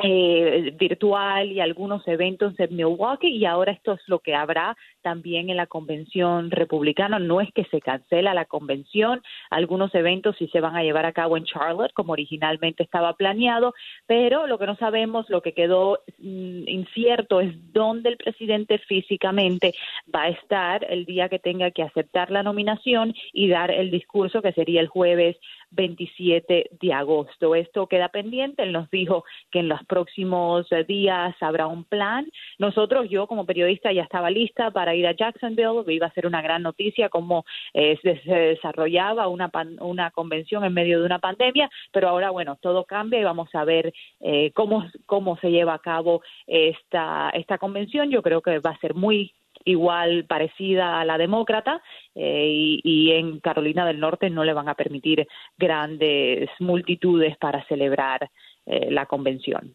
[0.02, 5.50] eh, virtual y algunos eventos en Milwaukee y ahora esto es lo que habrá también
[5.50, 7.18] en la convención republicana.
[7.18, 11.12] No es que se cancela la convención, algunos eventos sí se van a llevar a
[11.12, 13.74] cabo en Charlotte como originalmente estaba planeado,
[14.06, 19.74] pero lo que no sabemos, lo que quedó mm, incierto es dónde el presidente físicamente
[20.14, 24.42] va a estar el día que tenga que aceptar la nominación y dar el discurso
[24.42, 25.36] que sería el jueves
[25.72, 27.54] 27 de agosto.
[27.54, 28.62] Esto queda pendiente.
[28.62, 32.30] Él nos dijo que en los próximos días habrá un plan.
[32.58, 35.84] Nosotros, yo como periodista ya estaba lista para ir a Jacksonville.
[35.86, 39.50] Iba a ser una gran noticia cómo eh, se desarrollaba una,
[39.80, 43.64] una convención en medio de una pandemia, pero ahora, bueno, todo cambia y vamos a
[43.64, 48.10] ver eh, cómo, cómo se lleva a cabo esta, esta convención.
[48.10, 49.32] Yo creo que va a ser muy
[49.64, 51.82] igual parecida a la demócrata
[52.14, 55.26] eh, y, en Carolina del Norte no le van a permitir
[55.56, 58.30] grandes multitudes para celebrar
[58.66, 59.74] eh, la convención.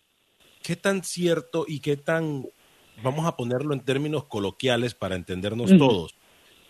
[0.62, 2.43] ¿Qué tan cierto y qué tan,
[3.04, 6.16] vamos a ponerlo en términos coloquiales para entendernos todos,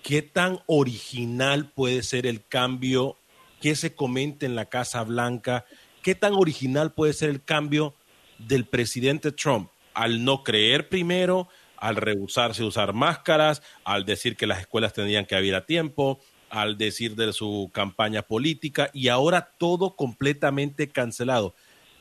[0.03, 3.17] qué tan original puede ser el cambio
[3.61, 5.65] que se comente en la Casa Blanca?
[6.01, 7.95] ¿Qué tan original puede ser el cambio
[8.37, 14.47] del presidente Trump al no creer primero, al rehusarse a usar máscaras, al decir que
[14.47, 16.19] las escuelas tendrían que abrir a tiempo,
[16.49, 21.55] al decir de su campaña política y ahora todo completamente cancelado.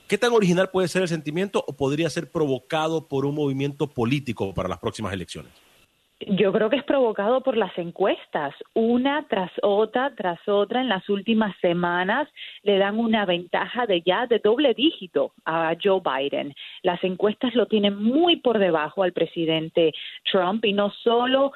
[0.08, 4.54] ¿Qué tan original puede ser el sentimiento o podría ser provocado por un movimiento político
[4.54, 5.65] para las próximas elecciones?
[6.20, 8.54] Yo creo que es provocado por las encuestas.
[8.72, 12.26] Una tras otra, tras otra, en las últimas semanas
[12.62, 16.54] le dan una ventaja de ya de doble dígito a Joe Biden.
[16.82, 19.92] Las encuestas lo tienen muy por debajo al presidente
[20.32, 21.52] Trump y no solo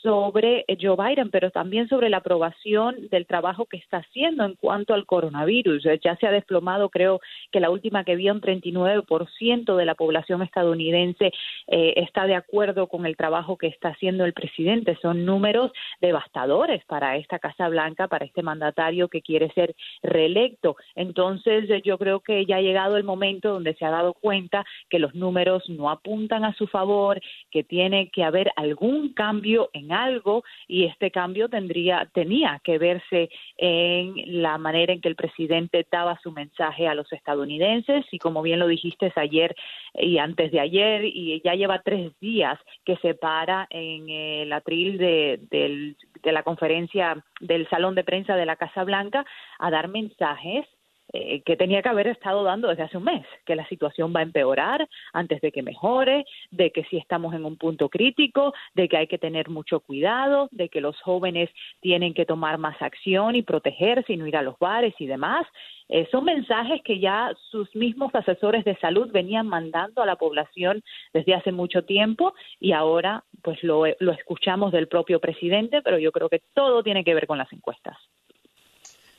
[0.00, 4.94] sobre Joe Biden, pero también sobre la aprobación del trabajo que está haciendo en cuanto
[4.94, 5.86] al coronavirus.
[6.02, 7.20] Ya se ha desplomado, creo
[7.52, 11.30] que la última que vi, un 39% de la población estadounidense
[11.66, 14.96] eh, está de acuerdo con el trabajo que está haciendo el presidente.
[15.02, 20.76] Son números devastadores para esta Casa Blanca, para este mandatario que quiere ser reelecto.
[20.94, 24.98] Entonces, yo creo que ya ha llegado el momento donde se ha dado cuenta que
[24.98, 27.20] los números no apuntan a su favor,
[27.50, 33.30] que tiene que haber algún cambio en algo y este cambio tendría tenía que verse
[33.56, 38.42] en la manera en que el presidente daba su mensaje a los estadounidenses y como
[38.42, 39.54] bien lo dijiste ayer
[39.94, 44.98] y antes de ayer y ya lleva tres días que se para en el atril
[44.98, 49.24] de, de la conferencia del Salón de Prensa de la Casa Blanca
[49.58, 50.66] a dar mensajes
[51.12, 54.20] eh, que tenía que haber estado dando desde hace un mes, que la situación va
[54.20, 58.88] a empeorar antes de que mejore, de que si estamos en un punto crítico, de
[58.88, 61.48] que hay que tener mucho cuidado, de que los jóvenes
[61.80, 65.46] tienen que tomar más acción y protegerse y no ir a los bares y demás.
[65.88, 70.82] Eh, son mensajes que ya sus mismos asesores de salud venían mandando a la población
[71.14, 76.12] desde hace mucho tiempo y ahora pues lo, lo escuchamos del propio presidente, pero yo
[76.12, 77.96] creo que todo tiene que ver con las encuestas.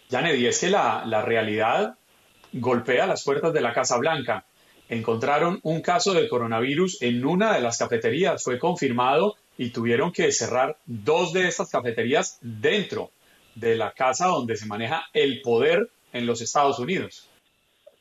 [0.10, 1.96] Janet, y es que la, la realidad
[2.54, 4.44] golpea las puertas de la Casa Blanca.
[4.90, 10.32] Encontraron un caso de coronavirus en una de las cafeterías, fue confirmado y tuvieron que
[10.32, 13.12] cerrar dos de estas cafeterías dentro
[13.54, 17.29] de la casa donde se maneja el poder en los Estados Unidos.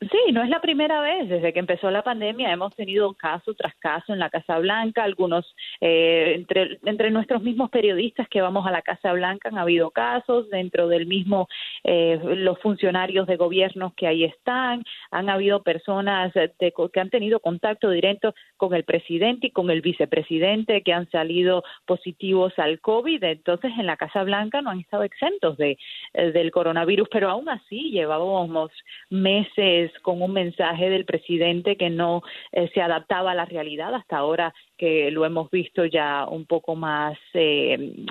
[0.00, 1.28] Sí, no es la primera vez.
[1.28, 5.02] Desde que empezó la pandemia hemos tenido caso tras caso en la Casa Blanca.
[5.02, 5.44] Algunos,
[5.80, 6.44] eh,
[6.84, 10.48] entre, nuestros mismos periodistas que vamos a la Casa Blanca han habido casos.
[10.50, 11.48] Dentro del mismo,
[11.82, 14.84] eh, los funcionarios de gobiernos que ahí están.
[15.10, 20.82] Han habido personas que han tenido contacto directo con el presidente y con el vicepresidente
[20.82, 23.24] que han salido positivos al COVID.
[23.24, 25.76] Entonces, en la Casa Blanca no han estado exentos de,
[26.14, 28.70] eh, del coronavirus, pero aún así llevábamos
[29.10, 32.22] meses con un mensaje del presidente que no
[32.52, 36.76] eh, se adaptaba a la realidad hasta ahora que lo hemos visto ya un poco
[36.76, 38.06] más eh,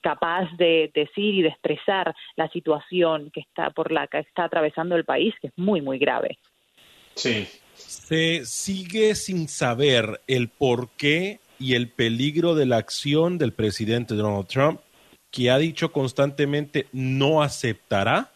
[0.00, 4.96] capaz de decir y de expresar la situación que está por la que está atravesando
[4.96, 6.38] el país que es muy muy grave.
[7.14, 7.46] Sí.
[7.74, 14.46] Se sigue sin saber el porqué y el peligro de la acción del presidente Donald
[14.46, 14.80] Trump,
[15.30, 18.32] que ha dicho constantemente no aceptará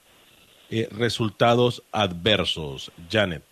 [0.81, 2.91] eh, resultados adversos.
[3.11, 3.43] Janet.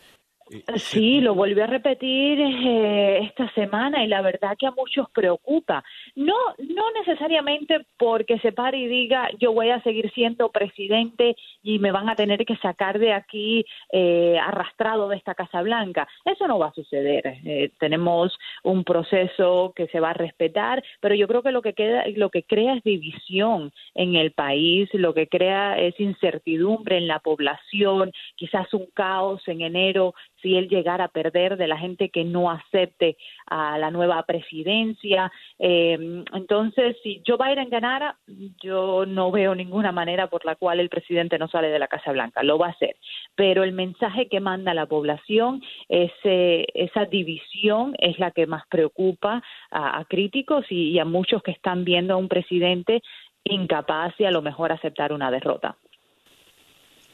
[0.53, 5.09] Eh, sí, lo volvió a repetir eh, esta semana y la verdad que a muchos
[5.11, 5.82] preocupa.
[6.14, 11.78] No, no necesariamente porque se pare y diga yo voy a seguir siendo presidente y
[11.78, 16.07] me van a tener que sacar de aquí eh, arrastrado de esta Casa Blanca.
[16.24, 17.70] Eso no va a suceder.
[17.78, 22.05] tenemos un proceso que se va a respetar, pero yo creo que lo que queda,
[22.14, 27.20] lo que crea es división en el país, lo que crea es incertidumbre en la
[27.20, 32.24] población, quizás un caos en enero si él llegara a perder de la gente que
[32.24, 33.16] no acepte
[33.47, 35.32] a la nueva presidencia.
[35.59, 38.18] Eh, entonces, si Joe Biden ganara,
[38.62, 42.12] yo no veo ninguna manera por la cual el presidente no sale de la Casa
[42.12, 42.43] Blanca.
[42.43, 42.97] Lo va a hacer.
[43.34, 49.43] Pero el mensaje que manda la población, ese, esa división es la que más preocupa
[49.70, 53.03] a, críticos y, a muchos que están viendo a un presidente
[53.45, 55.76] incapaz y a lo mejor aceptar una derrota.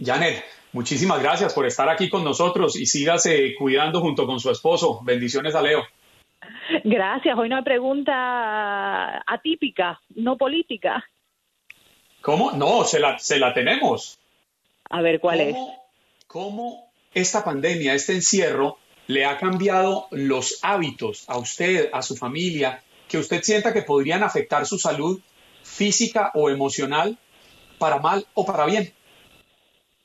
[0.01, 5.01] Janet, muchísimas gracias por estar aquí con nosotros y sígase cuidando junto con su esposo.
[5.03, 5.83] Bendiciones a Leo.
[6.85, 7.37] Gracias.
[7.37, 11.05] Hoy una pregunta atípica, no política.
[12.21, 12.53] ¿Cómo?
[12.53, 14.19] No, se la, se la tenemos.
[14.91, 15.57] A ver, ¿cuál es?
[16.27, 22.83] ¿Cómo esta pandemia, este encierro, le ha cambiado los hábitos a usted, a su familia,
[23.09, 25.21] que usted sienta que podrían afectar su salud
[25.63, 27.17] física o emocional
[27.79, 28.93] para mal o para bien?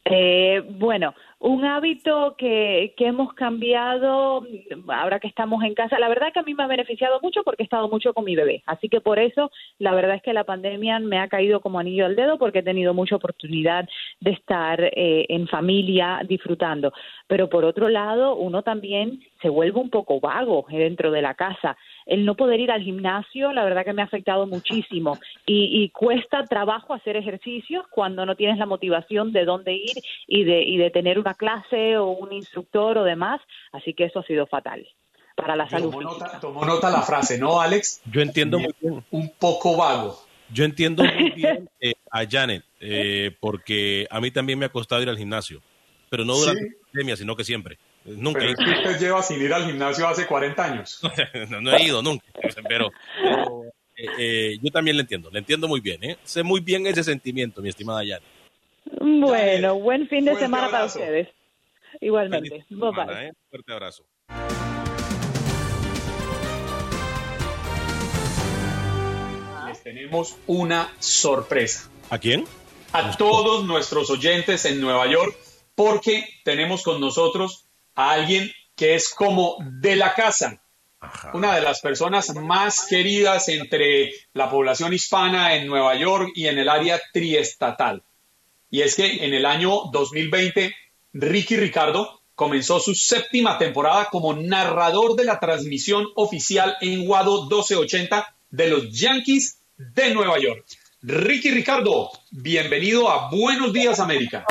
[0.05, 4.45] Eh, bueno, un hábito que, que hemos cambiado
[4.89, 7.63] ahora que estamos en casa, la verdad que a mí me ha beneficiado mucho porque
[7.63, 9.49] he estado mucho con mi bebé, así que por eso
[9.79, 12.63] la verdad es que la pandemia me ha caído como anillo al dedo porque he
[12.63, 13.87] tenido mucha oportunidad
[14.19, 16.91] de estar eh, en familia disfrutando,
[17.27, 21.77] pero por otro lado uno también se vuelve un poco vago dentro de la casa.
[22.05, 25.17] El no poder ir al gimnasio, la verdad que me ha afectado muchísimo.
[25.45, 29.97] Y, y cuesta trabajo hacer ejercicios cuando no tienes la motivación de dónde ir
[30.27, 33.41] y de, y de tener una clase o un instructor o demás.
[33.71, 34.87] Así que eso ha sido fatal
[35.35, 35.89] para la salud.
[35.91, 38.01] Tomó nota, tomó nota la frase, ¿no, Alex?
[38.11, 39.03] Yo entiendo muy bien.
[39.11, 40.17] Un poco vago.
[40.51, 45.01] Yo entiendo muy bien eh, a Janet, eh, porque a mí también me ha costado
[45.01, 45.61] ir al gimnasio,
[46.09, 46.69] pero no durante Sí.
[46.69, 47.77] la pandemia, sino que siempre.
[48.05, 50.99] Nunca Pero es que usted lleva sin ir al gimnasio hace 40 años.
[51.49, 52.25] no, no he ido nunca,
[52.67, 52.91] pero,
[53.21, 53.63] pero,
[53.95, 56.17] eh, eh, yo también le entiendo, le entiendo muy bien, ¿eh?
[56.23, 58.23] Sé muy bien ese sentimiento, mi estimada Janet.
[58.99, 61.29] Bueno, buen fin de fuerte semana para ustedes.
[62.01, 62.65] Igualmente.
[62.69, 63.31] Bye semana, ¿eh?
[63.49, 64.05] Fuerte abrazo.
[69.67, 71.89] Les tenemos una sorpresa.
[72.09, 72.43] ¿A quién?
[72.91, 75.35] A todos nuestros oyentes en Nueva York,
[75.73, 80.61] porque tenemos con nosotros a alguien que es como de la casa.
[81.33, 86.57] Una de las personas más queridas entre la población hispana en Nueva York y en
[86.57, 88.03] el área triestatal.
[88.69, 90.73] Y es que en el año 2020,
[91.13, 98.35] Ricky Ricardo comenzó su séptima temporada como narrador de la transmisión oficial en Guado 1280
[98.49, 100.65] de los Yankees de Nueva York.
[101.01, 104.45] Ricky Ricardo, bienvenido a Buenos Días América.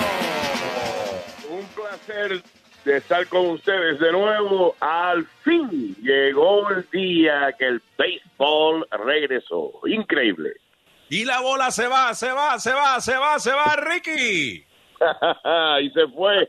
[1.51, 2.43] Un placer
[2.85, 4.75] de estar con ustedes de nuevo.
[4.81, 9.73] Al fin llegó el día que el béisbol regresó.
[9.87, 10.53] Increíble.
[11.09, 14.65] Y la bola se va, se va, se va, se va, se va, Ricky.
[15.83, 16.49] y se fue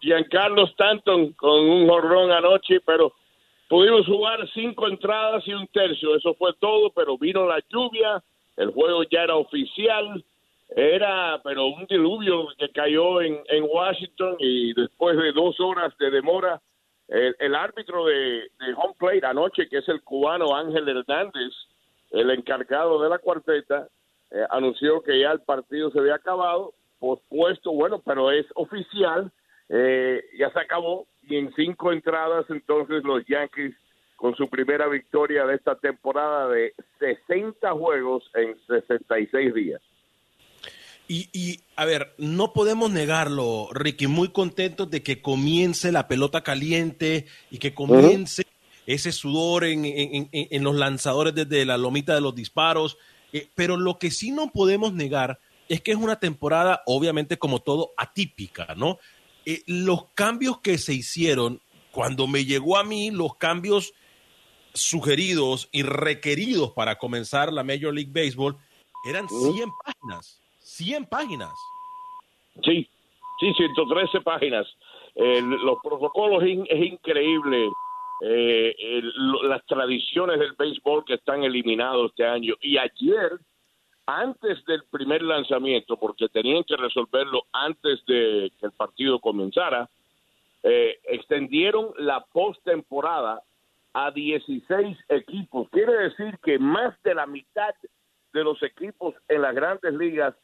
[0.00, 3.12] Giancarlo Stanton con un jorrón anoche, pero
[3.68, 6.14] pudimos jugar cinco entradas y un tercio.
[6.16, 8.22] Eso fue todo, pero vino la lluvia,
[8.56, 10.24] el juego ya era oficial.
[10.70, 16.10] Era, pero un diluvio que cayó en, en Washington y después de dos horas de
[16.10, 16.60] demora,
[17.08, 21.54] el, árbitro de, de home plate anoche, que es el cubano Ángel Hernández,
[22.10, 23.88] el encargado de la cuarteta,
[24.30, 29.32] eh, anunció que ya el partido se había acabado, pospuesto, bueno, pero es oficial,
[29.70, 33.74] eh, ya se acabó y en cinco entradas entonces los Yankees
[34.16, 39.80] con su primera victoria de esta temporada de 60 juegos en 66 días.
[41.08, 46.42] Y, y, a ver, no podemos negarlo, Ricky, muy contentos de que comience la pelota
[46.42, 48.44] caliente y que comience
[48.86, 52.98] ese sudor en, en- en- en los lanzadores desde la lomita de los disparos.
[53.32, 57.60] Eh, pero lo que sí no podemos negar es que es una temporada, obviamente, como
[57.60, 58.98] todo, atípica, ¿no?
[59.46, 63.92] Eh, los cambios que se hicieron, cuando me llegó a mí, los cambios
[64.74, 68.56] sugeridos y requeridos para comenzar la Major League Baseball,
[69.08, 70.40] eran 100 páginas.
[70.78, 71.52] 100 páginas.
[72.64, 72.88] Sí,
[73.40, 74.66] sí, 113 páginas.
[75.14, 77.68] Eh, los protocolos in- es increíble.
[78.20, 78.74] eh,
[79.44, 82.54] las tradiciones del béisbol que están eliminados este año.
[82.60, 83.38] Y ayer,
[84.06, 89.88] antes del primer lanzamiento, porque tenían que resolverlo antes de que el partido comenzara,
[90.64, 93.40] eh, extendieron la postemporada
[93.92, 95.68] a 16 equipos.
[95.70, 97.72] Quiere decir que más de la mitad
[98.32, 100.34] de los equipos en las grandes ligas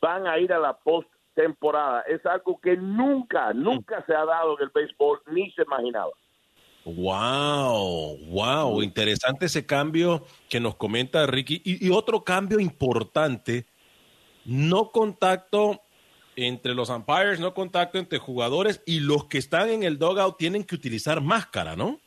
[0.00, 2.02] van a ir a la postemporada.
[2.02, 6.12] Es algo que nunca, nunca se ha dado en el béisbol, ni se imaginaba.
[6.84, 11.60] Wow, wow, interesante ese cambio que nos comenta Ricky.
[11.64, 13.66] Y, y otro cambio importante,
[14.46, 15.82] no contacto
[16.46, 20.64] entre los umpires, no contacto entre jugadores y los que están en el dugout tienen
[20.64, 21.98] que utilizar máscara, ¿no?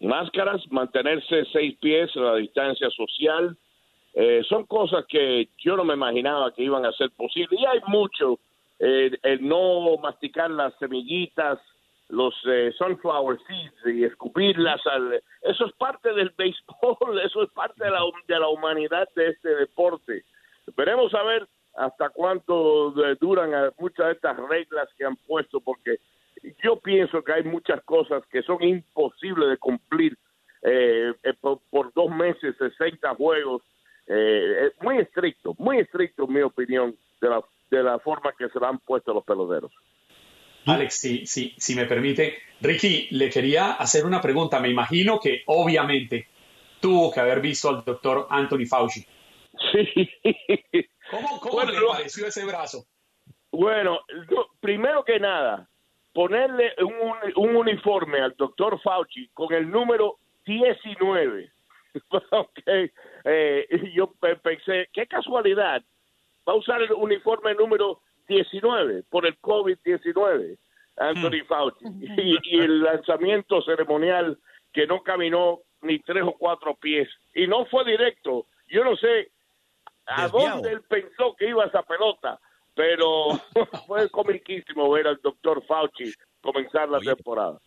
[0.00, 3.56] Máscaras, mantenerse seis pies a la distancia social,
[4.14, 7.60] eh, son cosas que yo no me imaginaba que iban a ser posibles.
[7.60, 8.38] Y hay mucho,
[8.78, 11.58] eh, el no masticar las semillitas,
[12.08, 17.84] los eh, sunflower seeds y escupirlas, al, eso es parte del béisbol, eso es parte
[17.84, 20.24] de la, de la humanidad de este deporte.
[20.76, 25.60] Veremos a ver hasta cuánto eh, duran eh, muchas de estas reglas que han puesto,
[25.60, 25.98] porque
[26.62, 30.16] yo pienso que hay muchas cosas que son imposibles de cumplir
[30.62, 33.62] eh, por, por dos meses, 60 juegos.
[34.06, 38.60] Eh, muy estricto, muy estricto, en mi opinión, de la, de la forma que se
[38.60, 39.72] la han puesto los peloteros.
[40.66, 44.60] Alex, si, si, si me permite, Ricky, le quería hacer una pregunta.
[44.60, 46.26] Me imagino que obviamente
[46.80, 49.04] tuvo que haber visto al doctor Anthony Fauci.
[49.72, 50.10] Sí.
[51.10, 52.84] ¿Cómo, cómo Bueno, le pareció ese brazo?
[53.52, 54.00] Bueno,
[54.30, 55.68] yo- primero que nada,
[56.12, 61.50] ponerle un, un uniforme al doctor Fauci con el número 19.
[62.30, 62.60] ok,
[63.24, 65.82] eh, yo pe- pensé, qué casualidad,
[66.48, 70.58] va a usar el uniforme número 19 por el COVID-19,
[70.96, 71.84] Anthony Fauci.
[72.16, 74.38] Y, y el lanzamiento ceremonial
[74.72, 77.08] que no caminó ni tres o cuatro pies.
[77.34, 78.46] Y no fue directo.
[78.68, 79.30] Yo no sé
[80.06, 80.54] a Desviado.
[80.56, 82.38] dónde él pensó que iba esa pelota,
[82.74, 83.28] pero
[83.86, 87.58] fue comiquísimo ver al doctor Fauci comenzar la temporada.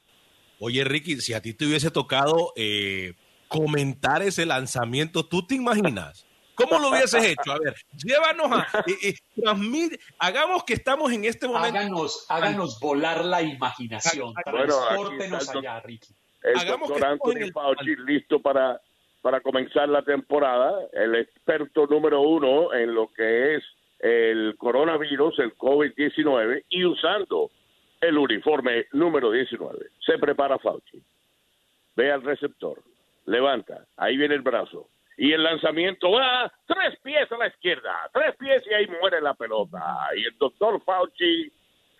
[0.59, 3.13] Oye, Ricky, si a ti te hubiese tocado eh,
[3.47, 6.25] comentar ese lanzamiento, ¿tú te imaginas?
[6.57, 7.51] ¿Cómo lo hubieses hecho?
[7.51, 8.83] A ver, llévanos a...
[8.87, 11.77] eh, eh, hagamos que estamos en este momento...
[11.77, 14.33] Háganos, háganos volar la imaginación.
[14.51, 14.73] Bueno,
[15.19, 16.15] el allá, Ricky.
[16.41, 18.81] el Hagamos doctor que Anthony Fauci listo para,
[19.21, 23.63] para comenzar la temporada, el experto número uno en lo que es
[23.99, 27.51] el coronavirus, el COVID-19, y usando
[28.01, 29.89] el uniforme número 19.
[30.03, 31.03] Se prepara Fauci.
[31.95, 32.81] Ve al receptor,
[33.27, 34.89] levanta, ahí viene el brazo.
[35.17, 39.33] Y el lanzamiento va tres pies a la izquierda, tres pies y ahí muere la
[39.33, 40.09] pelota.
[40.15, 41.51] Y el doctor Fauci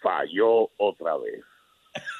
[0.02, 1.44] falló otra vez.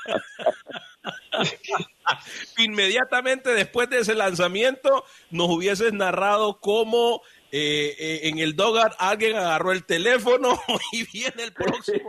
[2.58, 9.38] Inmediatamente después de ese lanzamiento, nos hubieses narrado cómo eh, eh, en el Dogar alguien
[9.38, 10.60] agarró el teléfono
[10.92, 12.00] y viene el próximo.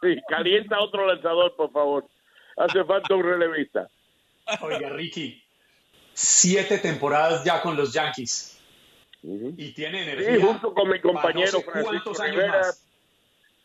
[0.00, 2.06] Sí, calienta otro lanzador, por favor.
[2.56, 3.88] Hace falta un relevista.
[4.62, 5.44] Oiga, Ricky,
[6.20, 8.60] siete temporadas ya con los Yankees.
[9.22, 10.34] Y tiene energía.
[10.34, 12.62] Sí, junto con mi compañero no sé Francisco Rivera,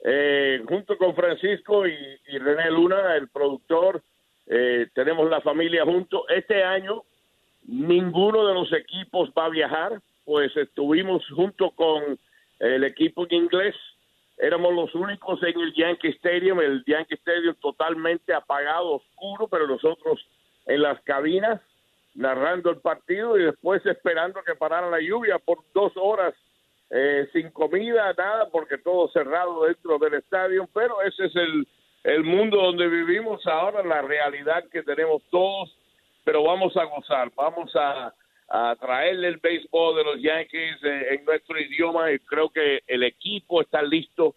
[0.06, 1.96] eh, junto con Francisco y,
[2.28, 4.04] y René Luna, el productor,
[4.46, 6.26] eh, tenemos la familia juntos.
[6.30, 7.04] Este año
[7.66, 12.20] ninguno de los equipos va a viajar, pues estuvimos junto con
[12.60, 13.76] el equipo en inglés.
[14.38, 20.24] Éramos los únicos en el Yankee Stadium, el Yankee Stadium totalmente apagado, oscuro, pero nosotros
[20.68, 21.60] en las cabinas
[22.16, 26.34] narrando el partido y después esperando que parara la lluvia por dos horas
[26.90, 31.68] eh, sin comida, nada, porque todo cerrado dentro del estadio, pero ese es el,
[32.04, 35.76] el mundo donde vivimos ahora, la realidad que tenemos todos,
[36.24, 38.14] pero vamos a gozar, vamos a,
[38.50, 43.04] a traerle el béisbol de los Yankees eh, en nuestro idioma y creo que el
[43.04, 44.36] equipo está listo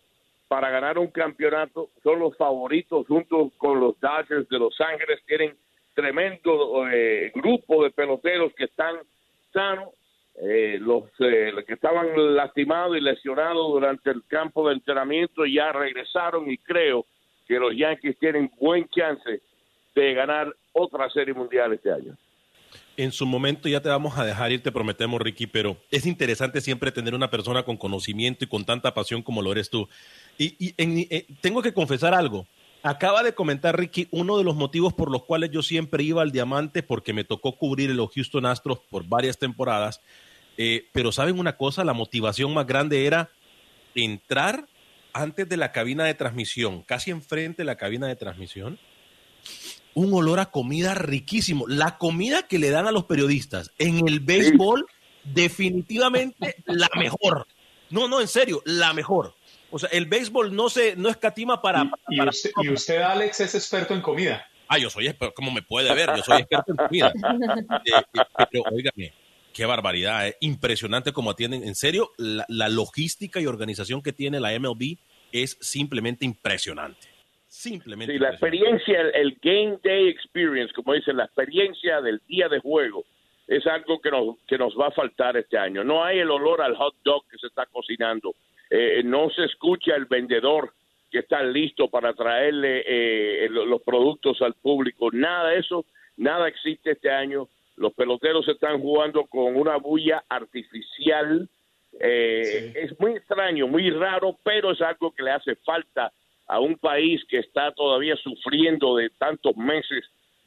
[0.49, 5.57] para ganar un campeonato, son los favoritos junto con los Dodgers de Los Ángeles, tienen
[5.97, 8.97] tremendo eh, grupo de peloteros que están
[9.53, 9.89] sanos,
[10.43, 16.51] eh, los, eh, que estaban lastimados y lesionados durante el campo de entrenamiento ya regresaron
[16.51, 17.07] y creo
[17.49, 19.41] que los Yankees tienen buen chance
[19.95, 22.15] de ganar otra serie mundial este año.
[22.99, 26.61] En su momento ya te vamos a dejar ir, te prometemos, Ricky, pero es interesante
[26.61, 29.89] siempre tener una persona con conocimiento y con tanta pasión como lo eres tú.
[30.37, 32.47] Y, y en- eh, tengo que confesar algo.
[32.87, 36.31] Acaba de comentar Ricky uno de los motivos por los cuales yo siempre iba al
[36.31, 40.01] Diamante, porque me tocó cubrir los Houston Astros por varias temporadas.
[40.57, 43.29] Eh, pero saben una cosa, la motivación más grande era
[43.97, 44.69] entrar
[45.13, 48.79] antes de la cabina de transmisión, casi enfrente de la cabina de transmisión,
[49.95, 51.67] un olor a comida riquísimo.
[51.67, 54.87] La comida que le dan a los periodistas en el béisbol,
[55.25, 57.49] definitivamente la mejor.
[57.91, 59.35] No, no, en serio, la mejor.
[59.71, 61.91] O sea, el béisbol no se no escatima para.
[62.09, 64.47] Y para- usted, y usted, Alex, es experto en comida.
[64.69, 67.13] Ah, yo soy experto, como me puede ver, yo soy experto en comida.
[67.85, 69.13] Eh, eh, pero óigame,
[69.53, 70.37] qué barbaridad, eh.
[70.41, 71.63] impresionante como atienden.
[71.65, 74.97] En serio, la, la logística y organización que tiene la MLB
[75.33, 77.09] es simplemente impresionante.
[77.49, 78.13] Simplemente.
[78.13, 82.59] Sí, la experiencia, el, el game day experience, como dicen, la experiencia del día de
[82.61, 83.05] juego,
[83.47, 85.85] es algo que nos, que nos va a faltar este año.
[85.85, 88.35] No hay el olor al hot dog que se está cocinando.
[88.71, 90.73] Eh, no se escucha el vendedor
[91.11, 95.11] que está listo para traerle eh, lo- los productos al público.
[95.13, 95.85] Nada de eso,
[96.17, 97.49] nada existe este año.
[97.77, 101.49] Los peloteros están jugando con una bulla artificial.
[102.01, 106.13] Eh, Es muy extraño, muy raro, pero es algo que le hace falta
[106.49, 110.05] a un país que está todavía sufriendo de tantos meses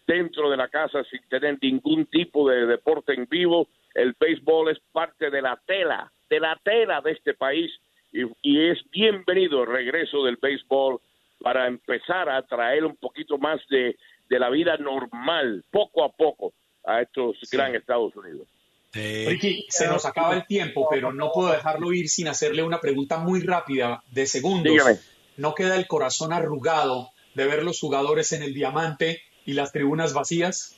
[0.08, 3.68] dentro de la casa sin tener ningún tipo de deporte en vivo.
[3.94, 7.72] El béisbol es parte de la tela, de la tela de este país
[8.12, 11.00] y, y es bienvenido el regreso del béisbol
[11.40, 13.98] para empezar a traer un poquito más de,
[14.30, 16.54] de la vida normal, poco a poco,
[16.86, 18.48] a estos gran Estados Unidos.
[18.92, 23.20] Ricky, se nos acaba el tiempo, pero no puedo dejarlo ir sin hacerle una pregunta
[23.20, 24.72] muy rápida de segundos.
[24.72, 24.98] Dígame.
[25.38, 30.14] ¿No queda el corazón arrugado de ver los jugadores en el diamante y las tribunas
[30.14, 30.76] vacías?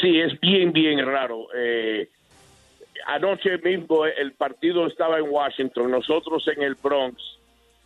[0.00, 1.48] Sí, es bien, bien raro.
[1.54, 2.08] Eh,
[3.06, 7.20] anoche mismo el partido estaba en Washington, nosotros en el Bronx,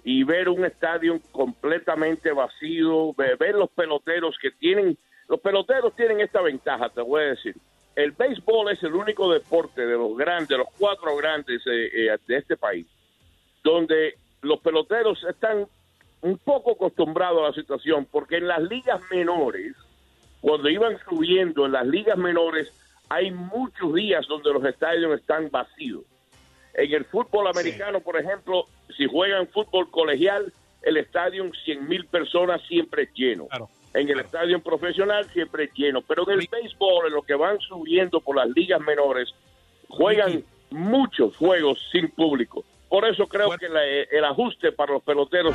[0.04, 4.96] y ver un estadio completamente vacío, ve- ver los peloteros que tienen,
[5.28, 7.56] los peloteros tienen esta ventaja, te voy a decir.
[7.96, 12.18] El béisbol es el único deporte de los grandes, de los cuatro grandes eh, eh,
[12.26, 12.86] de este país,
[13.64, 15.66] donde los peloteros están
[16.22, 19.74] un poco acostumbrados a la situación, porque en las ligas menores,
[20.40, 22.70] cuando iban subiendo en las ligas menores,
[23.08, 26.04] hay muchos días donde los estadios están vacíos.
[26.74, 30.52] En el fútbol americano, por ejemplo, si juegan fútbol colegial,
[30.82, 33.48] el estadio 100 mil personas siempre es lleno.
[33.94, 36.02] en el estadio profesional siempre es lleno.
[36.02, 39.34] Pero en el béisbol, en lo que van subiendo por las ligas menores,
[39.88, 42.64] juegan muchos juegos sin público.
[42.88, 43.66] Por eso creo que
[44.10, 45.54] el ajuste para los peloteros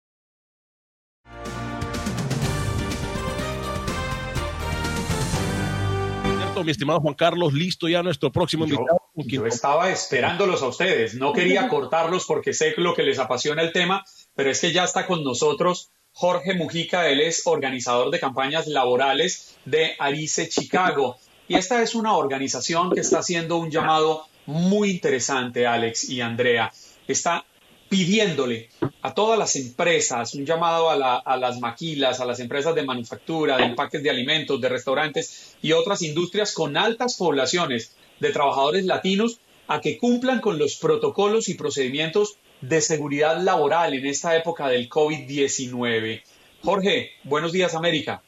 [6.63, 9.01] Mi estimado Juan Carlos, listo ya nuestro próximo invitado.
[9.15, 13.71] Yo estaba esperándolos a ustedes, no quería cortarlos porque sé lo que les apasiona el
[13.71, 14.03] tema,
[14.35, 19.55] pero es que ya está con nosotros Jorge Mujica, él es organizador de campañas laborales
[19.65, 21.17] de Arice Chicago.
[21.47, 26.71] Y esta es una organización que está haciendo un llamado muy interesante, Alex y Andrea.
[27.07, 27.45] Está
[27.91, 28.69] pidiéndole
[29.01, 33.65] a todas las empresas, un llamado a, las maquilas, a las empresas de manufactura, de
[33.65, 39.81] empaques de alimentos, de restaurantes y otras industrias con altas poblaciones de trabajadores latinos a
[39.81, 46.23] que cumplan con los protocolos y procedimientos de seguridad laboral en esta época del COVID-19.
[46.63, 48.23] Jorge, buenos días América.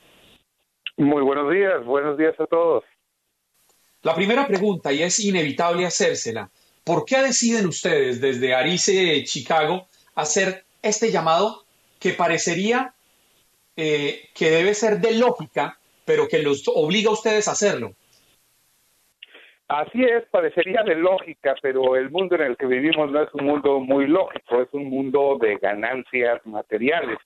[0.97, 2.83] Muy buenos días, buenos días a todos.
[4.01, 6.51] La primera pregunta, y es inevitable hacérsela,
[6.83, 11.63] ¿Por qué deciden ustedes desde Arice, Chicago, hacer este llamado
[11.99, 12.93] que parecería
[13.77, 17.93] eh, que debe ser de lógica, pero que los obliga a ustedes a hacerlo?
[19.69, 23.45] Así es, parecería de lógica, pero el mundo en el que vivimos no es un
[23.45, 27.17] mundo muy lógico, es un mundo de ganancias materiales.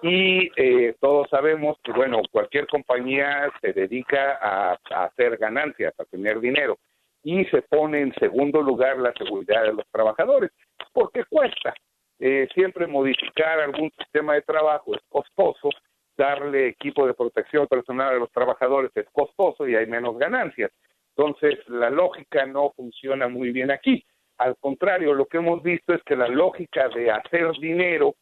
[0.00, 6.40] Y eh, todos sabemos que, bueno, cualquier compañía se dedica a hacer ganancias, a tener
[6.40, 6.78] dinero
[7.24, 10.50] y se pone en segundo lugar la seguridad de los trabajadores,
[10.92, 11.74] porque cuesta.
[12.20, 15.70] Eh, siempre modificar algún sistema de trabajo es costoso,
[16.16, 20.70] darle equipo de protección personal a los trabajadores es costoso y hay menos ganancias.
[21.16, 24.04] Entonces, la lógica no funciona muy bien aquí.
[24.38, 28.14] Al contrario, lo que hemos visto es que la lógica de hacer dinero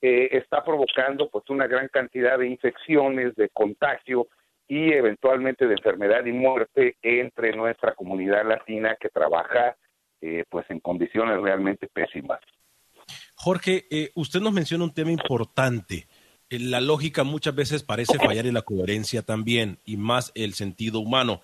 [0.00, 4.28] eh, está provocando pues una gran cantidad de infecciones, de contagio,
[4.68, 9.76] y eventualmente de enfermedad y muerte entre nuestra comunidad latina que trabaja
[10.20, 12.40] eh, pues en condiciones realmente pésimas.
[13.34, 16.06] Jorge, eh, usted nos menciona un tema importante.
[16.48, 21.00] Eh, la lógica muchas veces parece fallar y la coherencia también, y más el sentido
[21.00, 21.42] humano.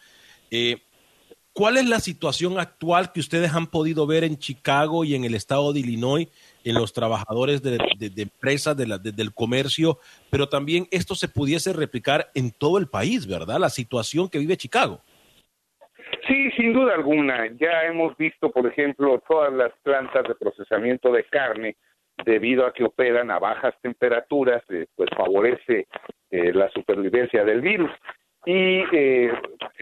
[1.52, 5.34] ¿Cuál es la situación actual que ustedes han podido ver en Chicago y en el
[5.34, 6.28] estado de Illinois
[6.64, 7.78] en los trabajadores de,
[8.16, 9.98] empresas, del comercio,
[10.30, 13.58] pero también esto se pudiese replicar en todo el país, ¿verdad?
[13.58, 15.00] La situación que vive Chicago.
[16.26, 17.46] Sí, sin duda alguna.
[17.58, 21.76] Ya hemos visto, por ejemplo, todas las plantas de procesamiento de carne,
[22.24, 25.86] debido a que operan a bajas temperaturas, eh, pues favorece
[26.30, 27.90] eh, la supervivencia del virus
[28.46, 29.32] y eh,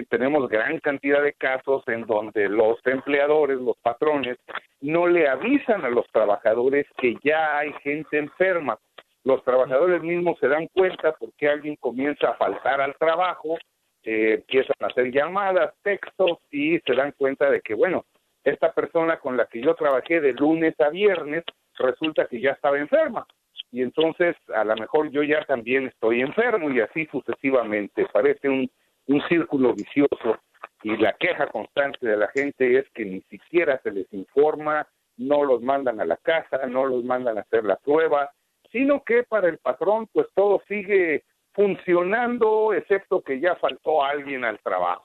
[0.09, 4.39] tenemos gran cantidad de casos en donde los empleadores, los patrones,
[4.81, 8.79] no le avisan a los trabajadores que ya hay gente enferma.
[9.25, 13.59] Los trabajadores mismos se dan cuenta porque alguien comienza a faltar al trabajo,
[14.03, 18.07] eh, empiezan a hacer llamadas, textos y se dan cuenta de que, bueno,
[18.43, 21.45] esta persona con la que yo trabajé de lunes a viernes
[21.79, 23.27] resulta que ya estaba enferma
[23.71, 28.07] y entonces a lo mejor yo ya también estoy enfermo y así sucesivamente.
[28.13, 28.71] Parece un,
[29.07, 30.39] un círculo vicioso
[30.83, 35.45] y la queja constante de la gente es que ni siquiera se les informa, no
[35.45, 38.31] los mandan a la casa, no los mandan a hacer la prueba,
[38.71, 44.59] sino que para el patrón pues todo sigue funcionando excepto que ya faltó alguien al
[44.61, 45.05] trabajo.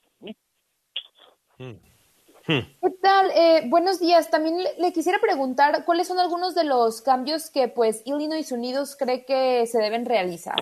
[1.58, 1.93] Mm.
[2.46, 2.60] Hmm.
[2.82, 3.30] ¿Qué tal?
[3.34, 4.30] Eh, buenos días.
[4.30, 9.24] También le, quisiera preguntar cuáles son algunos de los cambios que pues Illinois Unidos cree
[9.24, 10.56] que se deben realizar.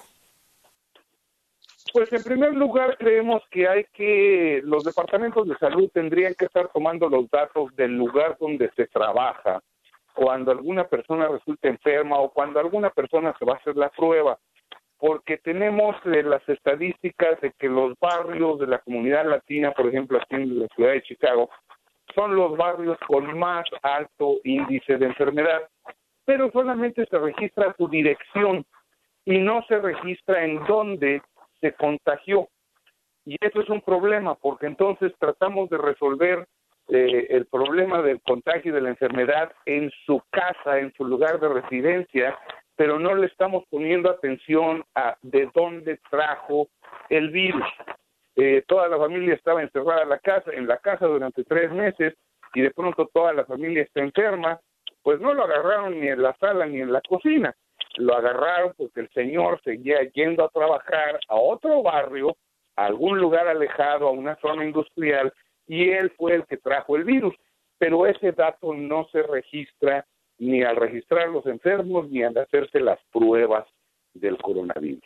[1.92, 6.68] Pues en primer lugar creemos que hay que los departamentos de salud tendrían que estar
[6.72, 9.60] tomando los datos del lugar donde se trabaja
[10.14, 14.38] cuando alguna persona resulta enferma o cuando alguna persona se va a hacer la prueba
[15.02, 20.16] porque tenemos eh, las estadísticas de que los barrios de la comunidad latina, por ejemplo,
[20.16, 21.50] aquí en la ciudad de Chicago,
[22.14, 25.62] son los barrios con más alto índice de enfermedad.
[26.24, 28.64] pero solamente se registra su dirección
[29.24, 31.20] y no se registra en dónde
[31.60, 32.46] se contagió.
[33.24, 36.46] Y eso es un problema, porque entonces tratamos de resolver
[36.90, 41.48] eh, el problema del contagio de la enfermedad en su casa, en su lugar de
[41.48, 42.38] residencia,
[42.76, 46.68] pero no le estamos poniendo atención a de dónde trajo
[47.08, 47.66] el virus.
[48.36, 52.14] Eh, toda la familia estaba encerrada en la casa, en la casa durante tres meses
[52.54, 54.60] y de pronto toda la familia está enferma,
[55.02, 57.54] pues no lo agarraron ni en la sala ni en la cocina,
[57.96, 62.36] lo agarraron porque el señor seguía yendo a trabajar a otro barrio,
[62.76, 65.32] a algún lugar alejado, a una zona industrial,
[65.66, 67.34] y él fue el que trajo el virus.
[67.78, 70.06] Pero ese dato no se registra
[70.42, 73.64] ni al registrar los enfermos ni al hacerse las pruebas
[74.12, 75.04] del coronavirus.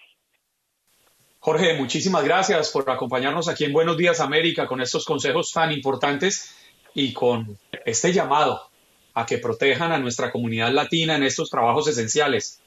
[1.40, 6.56] Jorge, muchísimas gracias por acompañarnos aquí en Buenos Días América con estos consejos tan importantes
[6.94, 8.62] y con este llamado
[9.12, 12.64] a que protejan a nuestra comunidad latina en estos trabajos esenciales.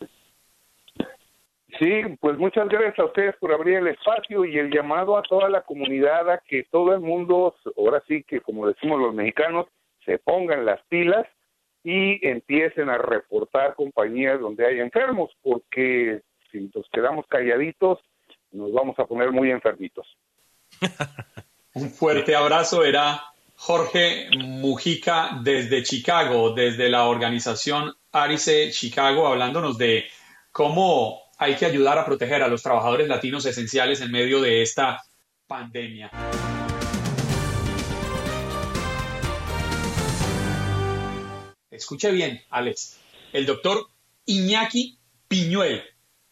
[1.80, 5.50] Sí, pues muchas gracias a ustedes por abrir el espacio y el llamado a toda
[5.50, 9.66] la comunidad a que todo el mundo, ahora sí que como decimos los mexicanos,
[10.06, 11.26] se pongan las pilas
[11.84, 16.22] y empiecen a reportar compañías donde hay enfermos, porque
[16.52, 18.00] si nos quedamos calladitos,
[18.52, 20.08] nos vamos a poner muy enfermitos.
[21.74, 23.22] Un fuerte abrazo era
[23.56, 30.06] Jorge Mujica desde Chicago, desde la organización Arice Chicago, hablándonos de
[30.52, 35.02] cómo hay que ayudar a proteger a los trabajadores latinos esenciales en medio de esta
[35.48, 36.12] pandemia.
[41.80, 42.98] Escuche bien, Alex.
[43.32, 43.88] El doctor
[44.26, 44.98] Iñaki
[45.30, 45.82] Piñuel,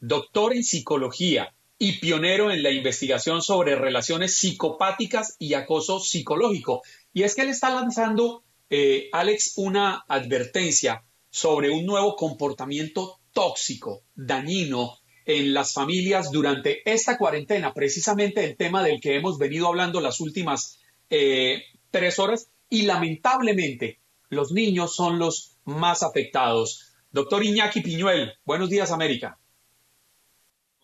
[0.02, 6.82] doctor en psicología y pionero en la investigación sobre relaciones psicopáticas y acoso psicológico,
[7.14, 14.02] y es que él está lanzando, eh, Alex, una advertencia sobre un nuevo comportamiento tóxico,
[14.16, 20.02] dañino en las familias durante esta cuarentena, precisamente el tema del que hemos venido hablando
[20.02, 20.80] las últimas
[21.10, 26.94] eh, tres horas, y lamentablemente los niños son los más afectados.
[27.12, 29.38] Doctor Iñaki Piñuel, buenos días América.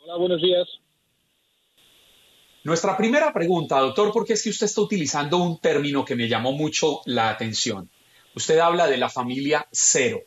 [0.04, 0.68] Hola, buenos días.
[2.64, 6.54] Nuestra primera pregunta, doctor, porque es que usted está utilizando un término que me llamó
[6.54, 7.90] mucho la atención.
[8.36, 10.22] Usted habla de la familia cero.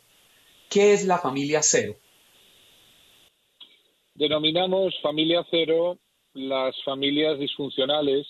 [0.69, 1.95] ¿Qué es la familia cero?
[4.13, 5.97] Denominamos familia cero
[6.33, 8.27] las familias disfuncionales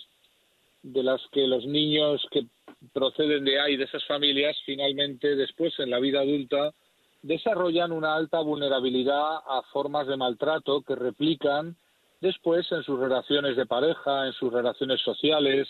[0.83, 2.47] de las que los niños que
[2.93, 6.73] proceden de ahí, de esas familias, finalmente después en la vida adulta
[7.21, 11.75] desarrollan una alta vulnerabilidad a formas de maltrato que replican
[12.21, 15.67] después en sus relaciones de pareja, en sus relaciones sociales,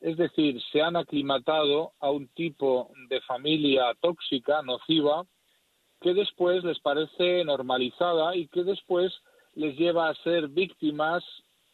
[0.00, 5.24] es decir, se han aclimatado a un tipo de familia tóxica, nociva,
[6.00, 9.12] que después les parece normalizada y que después
[9.54, 11.22] les lleva a ser víctimas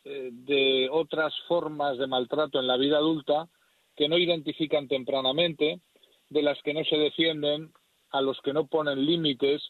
[0.05, 3.49] eh, de otras formas de maltrato en la vida adulta
[3.97, 5.81] que no identifican tempranamente,
[6.29, 7.73] de las que no se defienden,
[8.11, 9.63] a los que no ponen límites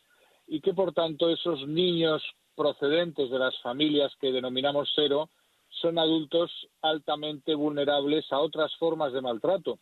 [0.46, 2.22] y que por tanto esos niños
[2.54, 5.30] procedentes de las familias que denominamos cero
[5.68, 6.50] son adultos
[6.82, 9.78] altamente vulnerables a otras formas de maltrato,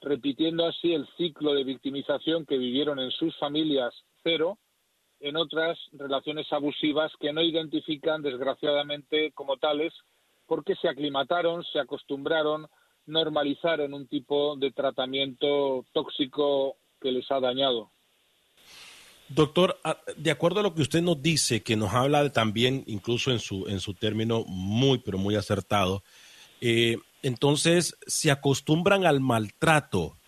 [0.00, 4.58] repitiendo así el ciclo de victimización que vivieron en sus familias cero
[5.20, 9.92] en otras relaciones abusivas que no identifican desgraciadamente como tales
[10.46, 12.66] porque se aclimataron, se acostumbraron,
[13.06, 17.90] normalizaron un tipo de tratamiento tóxico que les ha dañado.
[19.28, 19.78] Doctor,
[20.16, 23.66] de acuerdo a lo que usted nos dice, que nos habla también, incluso en su,
[23.66, 26.02] en su término muy, pero muy acertado,
[26.60, 30.18] eh, entonces se acostumbran al maltrato.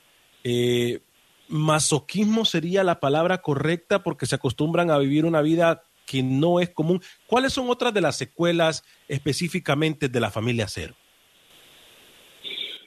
[0.42, 1.00] Eh,
[1.48, 6.70] masoquismo sería la palabra correcta porque se acostumbran a vivir una vida que no es
[6.70, 7.02] común.
[7.26, 10.94] ¿Cuáles son otras de las secuelas específicamente de la familia cero?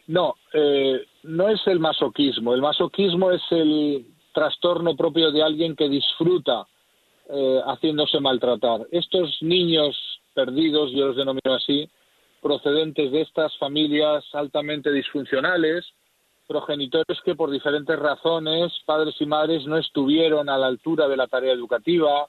[0.07, 2.53] No, eh, no es el masoquismo.
[2.53, 6.65] El masoquismo es el trastorno propio de alguien que disfruta
[7.29, 8.87] eh, haciéndose maltratar.
[8.91, 9.97] Estos niños
[10.33, 11.89] perdidos, yo los denomino así,
[12.41, 15.85] procedentes de estas familias altamente disfuncionales,
[16.47, 21.27] progenitores que por diferentes razones, padres y madres, no estuvieron a la altura de la
[21.27, 22.27] tarea educativa,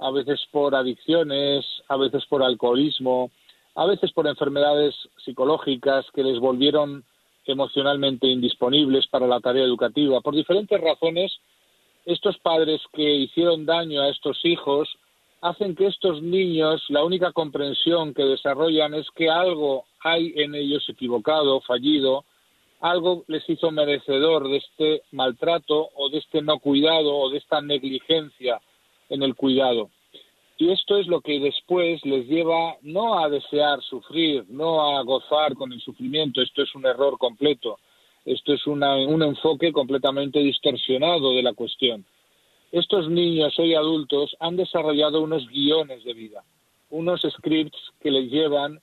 [0.00, 3.30] a veces por adicciones, a veces por alcoholismo,
[3.76, 4.94] a veces por enfermedades
[5.24, 7.04] psicológicas que les volvieron
[7.46, 10.20] emocionalmente indisponibles para la tarea educativa.
[10.20, 11.32] Por diferentes razones,
[12.04, 14.88] estos padres que hicieron daño a estos hijos
[15.40, 20.88] hacen que estos niños la única comprensión que desarrollan es que algo hay en ellos
[20.88, 22.24] equivocado, fallido,
[22.80, 27.60] algo les hizo merecedor de este maltrato o de este no cuidado o de esta
[27.60, 28.60] negligencia
[29.08, 29.90] en el cuidado.
[30.58, 35.54] Y esto es lo que después les lleva no a desear sufrir, no a gozar
[35.54, 37.78] con el sufrimiento, esto es un error completo,
[38.24, 42.04] esto es un enfoque completamente distorsionado de la cuestión.
[42.70, 46.44] Estos niños hoy adultos han desarrollado unos guiones de vida,
[46.90, 48.80] unos scripts que les llevan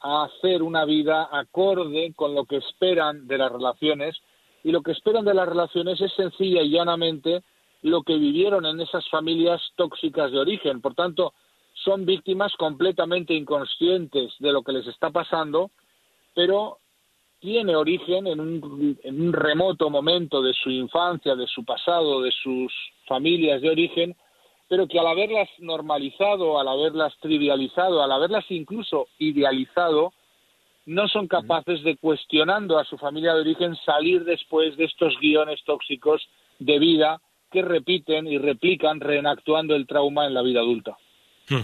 [0.00, 4.16] a hacer una vida acorde con lo que esperan de las relaciones
[4.64, 7.42] y lo que esperan de las relaciones es sencilla y llanamente
[7.82, 10.80] lo que vivieron en esas familias tóxicas de origen.
[10.80, 11.32] Por tanto,
[11.74, 15.70] son víctimas completamente inconscientes de lo que les está pasando,
[16.34, 16.78] pero
[17.40, 22.32] tiene origen en un, en un remoto momento de su infancia, de su pasado, de
[22.32, 22.72] sus
[23.06, 24.14] familias de origen,
[24.68, 30.12] pero que al haberlas normalizado, al haberlas trivializado, al haberlas incluso idealizado,
[30.86, 35.62] no son capaces de, cuestionando a su familia de origen, salir después de estos guiones
[35.64, 36.22] tóxicos
[36.58, 37.20] de vida
[37.50, 40.96] que repiten y replican reenactuando el trauma en la vida adulta.
[41.48, 41.62] Hmm.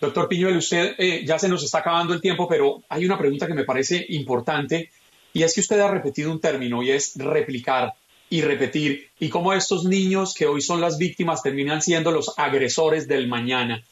[0.00, 3.46] Doctor Piñuel, usted eh, ya se nos está acabando el tiempo, pero hay una pregunta
[3.46, 4.90] que me parece importante
[5.32, 7.92] y es que usted ha repetido un término y es replicar
[8.30, 13.08] y repetir y cómo estos niños que hoy son las víctimas terminan siendo los agresores
[13.08, 13.84] del mañana.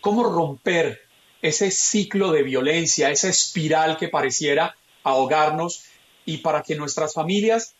[0.00, 1.02] ¿Cómo romper
[1.40, 5.84] ese ciclo de violencia, esa espiral que pareciera ahogarnos
[6.24, 7.74] y para que nuestras familias,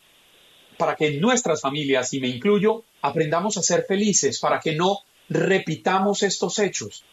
[0.77, 4.99] para que nuestras familias, y me incluyo, aprendamos a ser felices para que no
[5.29, 7.03] repitamos estos hechos?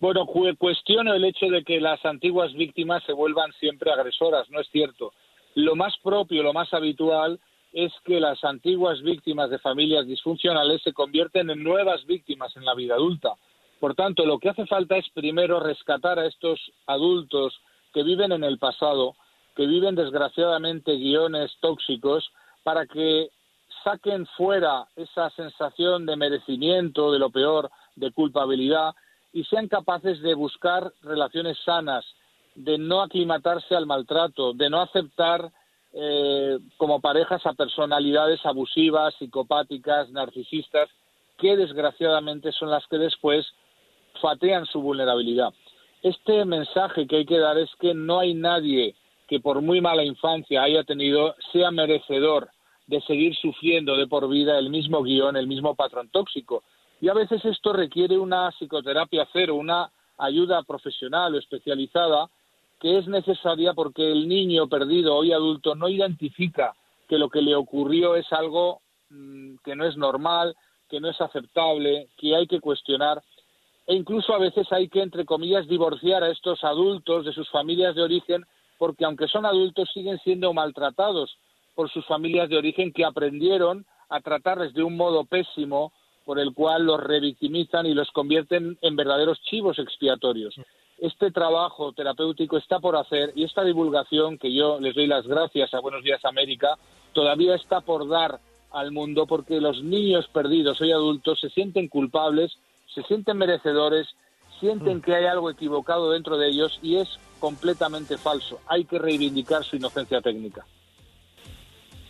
[0.00, 4.68] Bueno, cuestiono el hecho de que las antiguas víctimas se vuelvan siempre agresoras, no es
[4.70, 5.12] cierto.
[5.54, 7.38] Lo más propio, lo más habitual
[7.72, 12.74] es que las antiguas víctimas de familias disfuncionales se convierten en nuevas víctimas en la
[12.74, 13.34] vida adulta.
[13.78, 17.60] Por tanto, lo que hace falta es primero rescatar a estos adultos
[17.92, 19.14] que viven en el pasado,
[19.60, 22.32] que viven desgraciadamente guiones tóxicos,
[22.62, 23.28] para que
[23.84, 28.94] saquen fuera esa sensación de merecimiento, de lo peor, de culpabilidad,
[29.34, 32.06] y sean capaces de buscar relaciones sanas,
[32.54, 35.52] de no aclimatarse al maltrato, de no aceptar
[35.92, 40.88] eh, como parejas a personalidades abusivas, psicopáticas, narcisistas,
[41.36, 43.46] que desgraciadamente son las que después
[44.22, 45.52] fatean su vulnerabilidad.
[46.02, 48.96] Este mensaje que hay que dar es que no hay nadie
[49.30, 52.50] que por muy mala infancia haya tenido sea merecedor
[52.88, 56.64] de seguir sufriendo de por vida el mismo guion, el mismo patrón tóxico.
[57.00, 62.28] Y a veces esto requiere una psicoterapia cero, una ayuda profesional o especializada
[62.80, 66.74] que es necesaria porque el niño perdido hoy adulto no identifica
[67.08, 70.56] que lo que le ocurrió es algo mm, que no es normal,
[70.88, 73.22] que no es aceptable, que hay que cuestionar
[73.86, 77.94] e incluso a veces hay que, entre comillas, divorciar a estos adultos de sus familias
[77.94, 78.44] de origen
[78.80, 81.36] porque aunque son adultos siguen siendo maltratados
[81.74, 85.92] por sus familias de origen que aprendieron a tratarles de un modo pésimo
[86.24, 90.54] por el cual los revictimizan y los convierten en verdaderos chivos expiatorios.
[90.96, 95.74] Este trabajo terapéutico está por hacer y esta divulgación, que yo les doy las gracias
[95.74, 96.78] a Buenos Días América,
[97.12, 102.56] todavía está por dar al mundo porque los niños perdidos hoy adultos se sienten culpables,
[102.94, 104.08] se sienten merecedores,
[104.58, 105.02] sienten mm.
[105.02, 108.60] que hay algo equivocado dentro de ellos y es completamente falso.
[108.68, 110.64] Hay que reivindicar su inocencia técnica.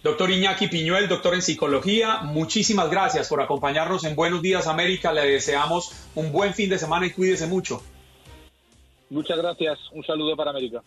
[0.02, 5.12] Doctor Iñaki Piñuel, doctor en psicología, muchísimas gracias por acompañarnos en Buenos Días América.
[5.12, 7.82] Le deseamos un buen fin de semana y cuídese mucho.
[9.10, 9.78] Muchas gracias.
[9.92, 10.82] Un saludo para América.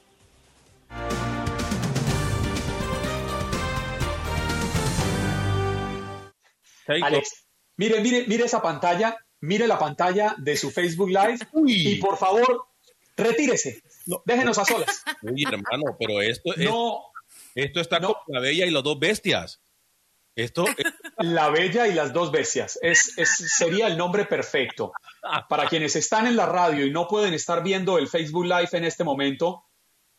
[6.87, 7.45] Alex,
[7.77, 12.65] mire, mire, mire esa pantalla, mire la pantalla de su Facebook Live y por favor,
[13.15, 13.83] retírese.
[14.25, 15.03] Déjenos a solas.
[15.21, 17.01] Uy, hermano, pero esto no,
[17.55, 19.61] esto está como la bella y las dos bestias.
[20.35, 20.65] Esto,
[21.19, 22.79] La Bella y las dos bestias.
[22.81, 24.91] Es, sería el nombre perfecto.
[25.47, 28.83] Para quienes están en la radio y no pueden estar viendo el Facebook Live en
[28.83, 29.65] este momento,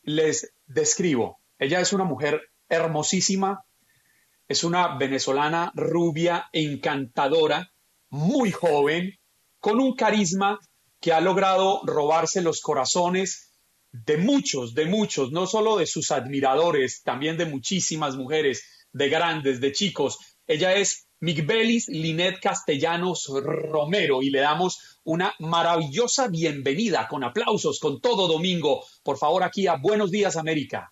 [0.03, 1.41] les describo.
[1.59, 3.65] Ella es una mujer hermosísima,
[4.47, 7.71] es una venezolana rubia, encantadora,
[8.09, 9.19] muy joven,
[9.59, 10.59] con un carisma
[11.01, 13.54] que ha logrado robarse los corazones
[14.05, 19.61] de muchos, de muchos, no solo de sus admiradores, también de muchísimas mujeres, de grandes,
[19.61, 20.17] de chicos.
[20.47, 28.01] Ella es Migbelis Linet Castellanos Romero y le damos una maravillosa bienvenida con aplausos, con
[28.01, 28.83] todo domingo.
[29.03, 30.91] Por favor, aquí a Buenos Días América.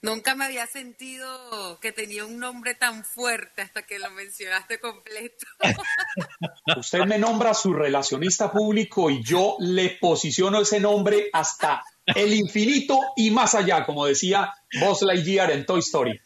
[0.00, 5.46] Nunca me había sentido que tenía un nombre tan fuerte hasta que lo mencionaste completo.
[6.78, 11.82] Usted me nombra su relacionista público y yo le posiciono ese nombre hasta
[12.14, 16.20] el infinito y más allá, como decía Buzz Lightyear en Toy Story.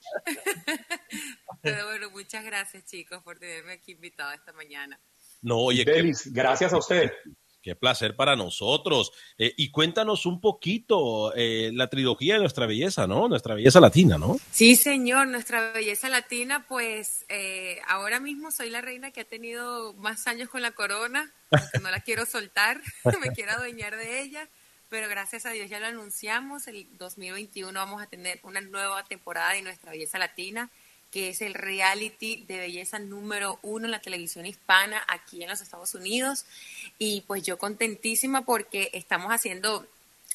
[1.61, 5.01] Pero bueno, muchas gracias chicos por tenerme aquí invitado esta mañana.
[5.43, 7.11] No, oye, Delis, gracias a usted.
[7.63, 9.13] Qué placer para nosotros.
[9.39, 13.29] Eh, y cuéntanos un poquito eh, la trilogía de nuestra belleza, ¿no?
[13.29, 14.37] Nuestra belleza latina, ¿no?
[14.51, 19.95] Sí, señor, nuestra belleza latina, pues eh, ahora mismo soy la reina que ha tenido
[19.95, 21.33] más años con la corona,
[21.81, 22.81] no la quiero soltar,
[23.23, 24.49] me quiero adueñar de ella,
[24.93, 29.55] pero gracias a Dios ya lo anunciamos, el 2021 vamos a tener una nueva temporada
[29.55, 30.69] de nuestra belleza latina
[31.11, 35.63] que es el reality de belleza número uno en la televisión hispana aquí en los
[35.63, 36.45] Estados Unidos.
[36.99, 39.87] Y pues yo contentísima porque estamos haciendo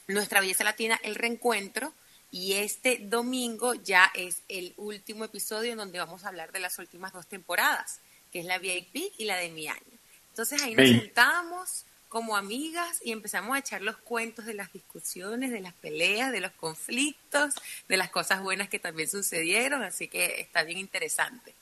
[0.07, 1.93] nuestra belleza latina, el reencuentro.
[2.31, 6.79] Y este domingo ya es el último episodio en donde vamos a hablar de las
[6.79, 7.99] últimas dos temporadas,
[8.31, 9.99] que es la VIP y la de mi año.
[10.31, 15.51] Entonces ahí nos sentamos como amigas y empezamos a echar los cuentos de las discusiones,
[15.51, 17.53] de las peleas, de los conflictos,
[17.87, 21.53] de las cosas buenas que también sucedieron, así que está bien interesante.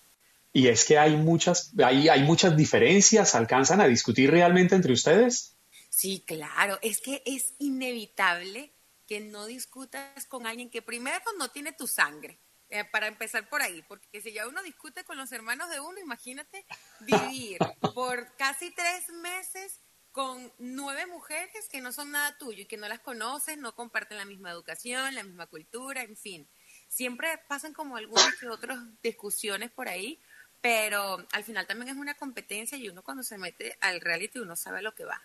[0.53, 5.53] Y es que hay muchas, hay, hay muchas diferencias, ¿alcanzan a discutir realmente entre ustedes?
[5.89, 8.71] Sí, claro, es que es inevitable
[9.07, 12.37] que no discutas con alguien que primero no tiene tu sangre,
[12.69, 15.99] eh, para empezar por ahí, porque si ya uno discute con los hermanos de uno,
[15.99, 16.65] imagínate
[17.01, 17.59] vivir
[17.93, 19.79] por casi tres meses
[20.15, 24.17] con nueve mujeres que no son nada tuyo y que no las conoces, no comparten
[24.17, 26.47] la misma educación, la misma cultura, en fin.
[26.87, 30.17] Siempre pasan como algunas que otras discusiones por ahí,
[30.61, 34.55] pero al final también es una competencia y uno cuando se mete al reality uno
[34.55, 35.21] sabe lo que va.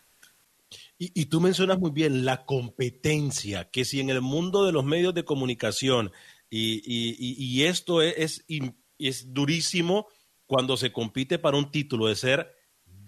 [0.98, 5.14] Y, tú mencionas muy bien la competencia, que si en el mundo de los medios
[5.14, 6.10] de comunicación,
[6.50, 8.44] y, y, y esto es, es,
[8.98, 10.08] es durísimo
[10.46, 12.59] cuando se compite para un título de ser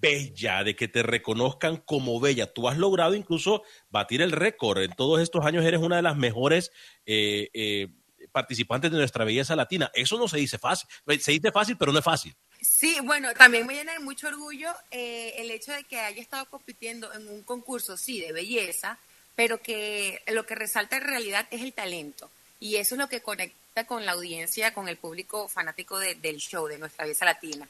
[0.02, 2.52] bella, de que te reconozcan como bella.
[2.52, 4.82] Tú has logrado incluso batir el récord.
[4.82, 6.72] En todos estos años eres una de las mejores
[7.06, 7.88] eh, eh,
[8.32, 9.90] participantes de nuestra belleza latina.
[9.94, 10.88] Eso no se dice fácil.
[11.20, 12.34] Se dice fácil, pero no es fácil.
[12.60, 16.46] Sí, bueno, también me llena de mucho orgullo eh, el hecho de que haya estado
[16.46, 18.98] compitiendo en un concurso, sí, de belleza,
[19.36, 22.30] pero que lo que resalta en realidad es el talento.
[22.60, 26.66] Y eso es lo que conecta con la audiencia, con el público fanático del show,
[26.66, 27.68] de nuestra belleza latina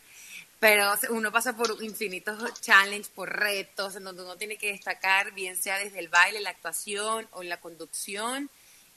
[0.62, 5.56] pero uno pasa por infinitos challenges, por retos, en donde uno tiene que destacar, bien
[5.56, 8.48] sea desde el baile, la actuación o la conducción.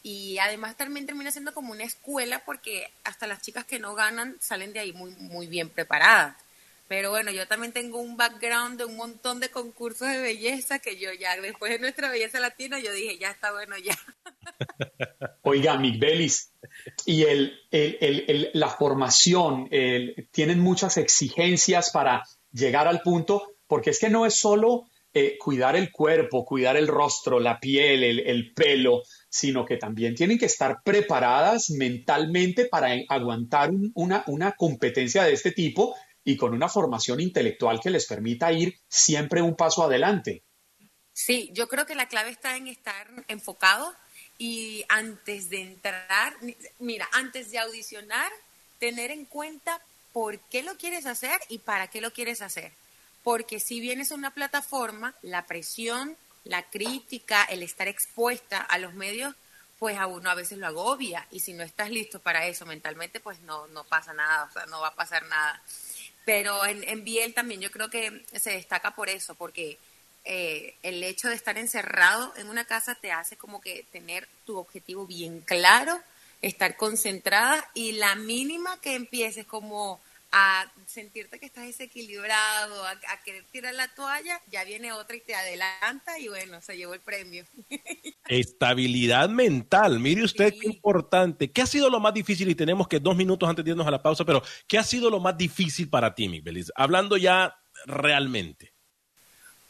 [0.04, 4.38] Y además también termina siendo como una escuela porque hasta las chicas que no ganan
[4.40, 6.38] salen de ahí muy, muy bien preparadas.
[6.88, 10.98] Pero bueno, yo también tengo un background de un montón de concursos de belleza que
[10.98, 13.98] yo ya, después de nuestra belleza latina, yo dije, ya está bueno, ya.
[15.42, 16.52] Oiga, Miguelis,
[17.06, 19.70] y el, el, la formación,
[20.32, 25.78] tienen muchas exigencias para llegar al punto, porque es que no es solo eh, cuidar
[25.78, 30.82] el cuerpo, cuidar el rostro, la piel, el, pelo, sino que también tienen que estar
[30.84, 35.96] preparadas mentalmente para aguantar una, una competencia de este tipo
[36.26, 40.44] y con una formación intelectual que les permita ir siempre un paso adelante.
[41.14, 43.94] Sí, yo creo que la clave está en estar enfocado
[44.38, 46.36] y antes de entrar,
[46.80, 48.30] mira, antes de audicionar,
[48.80, 49.80] tener en cuenta
[50.12, 52.74] por qué lo quieres hacer y para qué lo quieres hacer.
[53.24, 58.94] Porque si vienes a una plataforma, la presión, la crítica, el estar expuesta a los
[58.94, 59.36] medios,
[59.80, 61.28] pues a uno a veces lo agobia.
[61.32, 64.66] Y si no estás listo para eso mentalmente, pues no, no pasa nada, o sea,
[64.66, 65.62] no va a pasar nada.
[66.26, 69.78] Pero en, en Biel también yo creo que se destaca por eso, porque
[70.28, 74.58] eh, el hecho de estar encerrado en una casa te hace como que tener tu
[74.58, 76.02] objetivo bien claro,
[76.42, 80.02] estar concentrada y la mínima que empieces como
[80.38, 85.34] a sentirte que estás desequilibrado, a, querer tirar la toalla, ya viene otra y te
[85.34, 87.46] adelanta y bueno, se llevó el premio.
[88.28, 91.52] Estabilidad mental, mire usted qué importante.
[91.52, 92.50] ¿Qué ha sido lo más difícil?
[92.50, 95.10] Y tenemos que dos minutos antes de irnos a la pausa, pero ¿qué ha sido
[95.10, 96.66] lo más difícil para ti, Miguel?
[96.76, 98.74] Hablando ya realmente.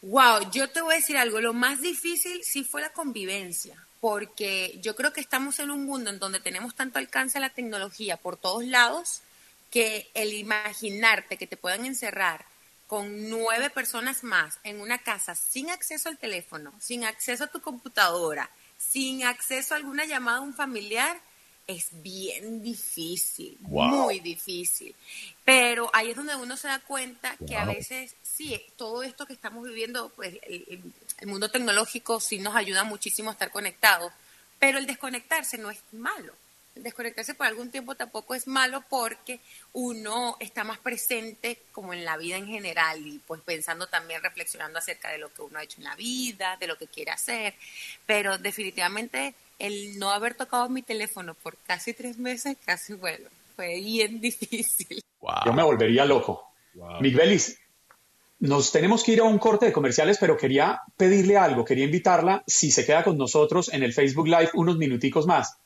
[0.01, 4.79] Wow, yo te voy a decir algo, lo más difícil sí fue la convivencia, porque
[4.81, 8.17] yo creo que estamos en un mundo en donde tenemos tanto alcance a la tecnología
[8.17, 9.21] por todos lados
[9.75, 12.45] que el imaginarte que te puedan encerrar
[12.87, 17.59] con nueve personas más en una casa sin acceso al teléfono, sin acceso a tu
[17.59, 21.19] computadora, sin acceso a alguna llamada a un familiar,
[21.67, 24.95] es bien difícil, muy difícil.
[25.43, 29.33] Pero ahí es donde uno se da cuenta que a veces, sí, todo esto que
[29.33, 30.93] estamos viviendo, pues el,
[31.25, 34.13] mundo tecnológico sí nos ayuda muchísimo a estar conectados,
[34.57, 36.31] pero el desconectarse no es malo.
[36.75, 39.39] Desconectarse por algún tiempo tampoco es malo porque
[39.73, 44.79] uno está más presente como en la vida en general y pues pensando también, reflexionando
[44.79, 47.55] acerca de lo que uno ha hecho en la vida, de lo que quiere hacer,
[48.05, 53.75] pero definitivamente el no haber tocado mi teléfono por casi tres meses, casi bueno, fue
[53.79, 55.01] bien difícil.
[55.45, 56.51] Yo me volvería loco.
[56.99, 57.57] Miguelis,
[58.39, 62.43] nos tenemos que ir a un corte de comerciales, pero quería pedirle algo, quería invitarla
[62.45, 65.57] si se queda con nosotros en el Facebook Live unos minuticos más.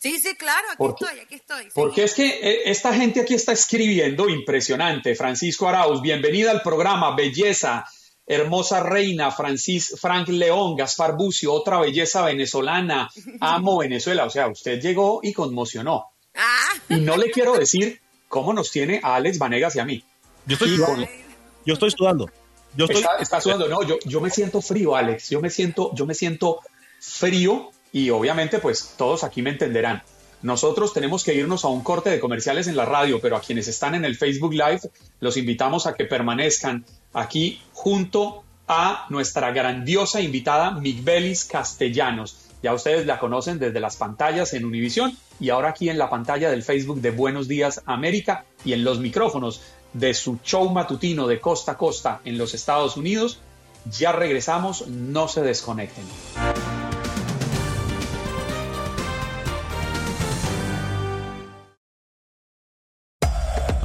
[0.00, 1.68] Sí, sí, claro, aquí estoy, aquí estoy.
[1.74, 5.14] Porque es que eh, esta gente aquí está escribiendo impresionante.
[5.14, 7.84] Francisco Arauz, bienvenida al programa, belleza,
[8.26, 13.10] hermosa reina, Francis, Frank León, Gaspar Bucio, otra belleza venezolana,
[13.40, 14.24] amo Venezuela.
[14.24, 16.06] O sea, usted llegó y conmocionó.
[16.34, 16.72] Ah.
[16.88, 20.02] Y no le quiero decir cómo nos tiene a Alex Vanegas y a mí.
[20.46, 21.08] Yo estoy, sudando.
[21.66, 22.30] Yo estoy sudando.
[22.74, 23.02] Yo estoy...
[23.02, 23.68] Está, está sudando.
[23.68, 25.28] No, yo, yo me siento frío, Alex.
[25.28, 26.60] Yo me siento, yo me siento
[27.00, 30.02] frío y obviamente pues todos aquí me entenderán.
[30.42, 33.68] Nosotros tenemos que irnos a un corte de comerciales en la radio, pero a quienes
[33.68, 34.80] están en el Facebook Live
[35.20, 42.50] los invitamos a que permanezcan aquí junto a nuestra grandiosa invitada Migbelis Castellanos.
[42.62, 46.50] Ya ustedes la conocen desde las pantallas en Univisión y ahora aquí en la pantalla
[46.50, 49.60] del Facebook de Buenos Días América y en los micrófonos
[49.92, 53.40] de su show matutino de costa a costa en los Estados Unidos.
[53.98, 56.04] Ya regresamos, no se desconecten.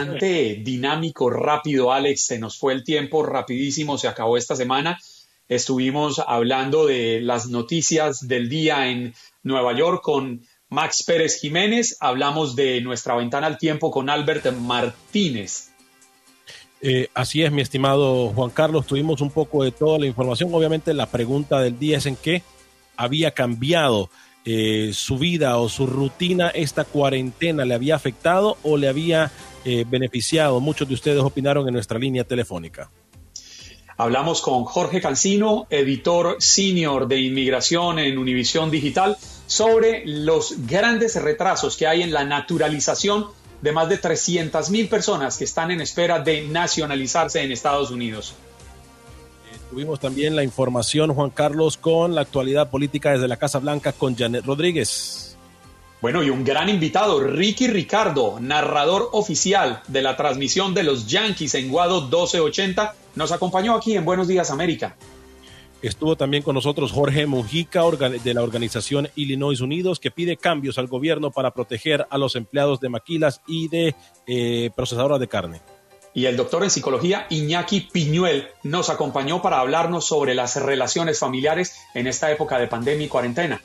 [0.00, 2.26] Bastante dinámico, rápido, Alex.
[2.26, 4.98] Se nos fue el tiempo rapidísimo, se acabó esta semana.
[5.48, 11.96] Estuvimos hablando de las noticias del día en Nueva York con Max Pérez Jiménez.
[12.00, 15.70] Hablamos de nuestra ventana al tiempo con Albert Martínez.
[16.82, 18.86] Eh, así es, mi estimado Juan Carlos.
[18.86, 20.54] Tuvimos un poco de toda la información.
[20.54, 22.42] Obviamente la pregunta del día es en qué
[22.96, 24.08] había cambiado
[24.44, 27.64] eh, su vida o su rutina esta cuarentena.
[27.64, 29.30] ¿Le había afectado o le había
[29.64, 30.60] eh, beneficiado?
[30.60, 32.90] Muchos de ustedes opinaron en nuestra línea telefónica.
[33.96, 41.76] Hablamos con Jorge Cancino, editor senior de inmigración en Univisión Digital, sobre los grandes retrasos
[41.76, 43.26] que hay en la naturalización
[43.60, 48.34] de más de 300 mil personas que están en espera de nacionalizarse en Estados Unidos.
[49.70, 54.16] Tuvimos también la información, Juan Carlos, con la actualidad política desde la Casa Blanca con
[54.16, 55.29] Janet Rodríguez.
[56.00, 61.54] Bueno, y un gran invitado, Ricky Ricardo, narrador oficial de la transmisión de los Yankees
[61.54, 64.96] en Guado 1280, nos acompañó aquí en Buenos Días América.
[65.82, 67.82] Estuvo también con nosotros Jorge Mujica
[68.24, 72.80] de la organización Illinois Unidos que pide cambios al gobierno para proteger a los empleados
[72.80, 73.94] de maquilas y de
[74.26, 75.60] eh, procesadoras de carne.
[76.14, 81.76] Y el doctor en psicología Iñaki Piñuel nos acompañó para hablarnos sobre las relaciones familiares
[81.94, 83.62] en esta época de pandemia y cuarentena.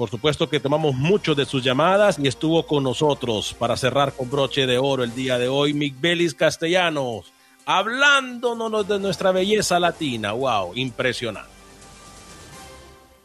[0.00, 4.30] Por supuesto que tomamos muchos de sus llamadas y estuvo con nosotros para cerrar con
[4.30, 7.30] broche de oro el día de hoy Miguelis Castellanos,
[7.66, 10.32] hablándonos de nuestra belleza latina.
[10.32, 10.72] ¡Wow!
[10.74, 11.50] Impresionante.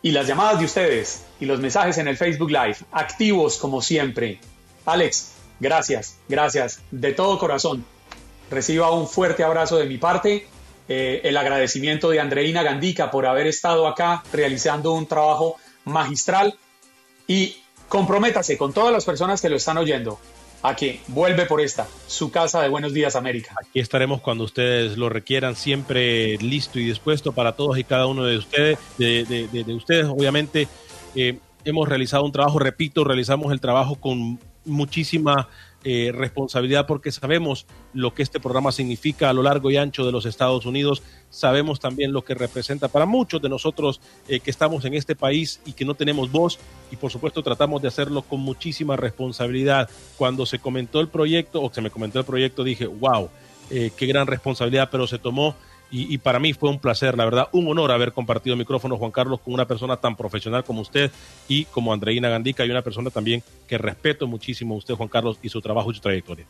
[0.02, 4.41] Y las llamadas de ustedes y los mensajes en el Facebook Live, activos como siempre.
[4.85, 5.31] Alex,
[5.61, 7.85] gracias, gracias, de todo corazón.
[8.52, 10.45] Reciba un fuerte abrazo de mi parte.
[10.89, 16.60] Eh, el agradecimiento de Andreina Gandica por haber estado acá realizando un trabajo magistral
[17.27, 17.57] y
[17.89, 20.19] comprométase con todas las personas que lo están oyendo
[20.64, 23.53] a que vuelve por esta, su casa de Buenos Días América.
[23.61, 28.26] Aquí estaremos cuando ustedes lo requieran, siempre listo y dispuesto para todos y cada uno
[28.26, 28.80] de ustedes.
[28.97, 30.68] De, de, de, de ustedes, obviamente,
[31.14, 35.49] eh, hemos realizado un trabajo, repito, realizamos el trabajo con muchísima
[35.88, 40.12] eh, responsabilidad porque sabemos lo que este programa significa a lo largo y ancho de
[40.12, 44.84] los Estados Unidos, sabemos también lo que representa para muchos de nosotros eh, que estamos
[44.86, 46.57] en este país y que no tenemos voz
[46.91, 49.88] y por supuesto tratamos de hacerlo con muchísima responsabilidad.
[50.18, 53.30] Cuando se comentó el proyecto o se me comentó el proyecto dije, wow,
[53.70, 55.56] eh, qué gran responsabilidad, pero se tomó
[55.91, 59.12] y, y, para mí fue un placer, la verdad, un honor haber compartido micrófono, Juan
[59.12, 61.12] Carlos, con una persona tan profesional como usted
[61.48, 65.38] y como Andreina Gandica y una persona también que respeto muchísimo a usted, Juan Carlos,
[65.41, 66.45] y su trabajo y su trayectoria.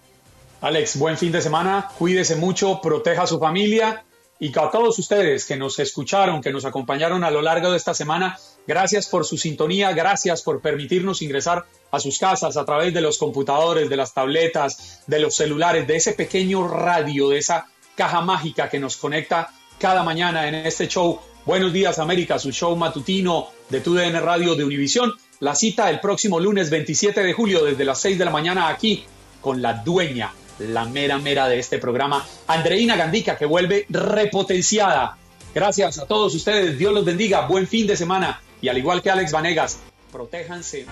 [0.62, 4.04] Alex, buen fin de semana, cuídese mucho, proteja a su familia
[4.40, 7.94] Y a todos ustedes que nos escucharon, que nos acompañaron a lo largo de esta
[7.94, 8.38] semana,
[8.68, 13.18] gracias por su sintonía, gracias por permitirnos ingresar a sus casas a través de los
[13.18, 18.70] computadores, de las tabletas, de los celulares, de ese pequeño radio, de esa caja mágica
[18.70, 21.20] que nos conecta cada mañana en este show.
[21.46, 25.14] Buenos días América, su show matutino de TUDN Radio de Univisión.
[25.40, 29.06] La cita el próximo lunes 27 de julio desde las 6 de la mañana aquí
[29.42, 35.18] con la dueña la mera mera de este programa, Andreina Gandica, que vuelve repotenciada.
[35.54, 39.10] Gracias a todos ustedes, Dios los bendiga, buen fin de semana y al igual que
[39.10, 39.80] Alex Vanegas,
[40.12, 40.86] protéjanse.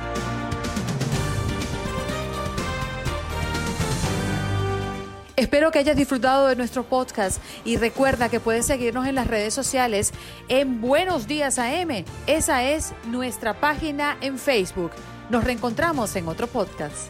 [5.43, 9.53] Espero que hayas disfrutado de nuestro podcast y recuerda que puedes seguirnos en las redes
[9.53, 10.13] sociales
[10.47, 12.05] en Buenos Días AM.
[12.27, 14.91] Esa es nuestra página en Facebook.
[15.29, 17.09] Nos reencontramos en otro podcast.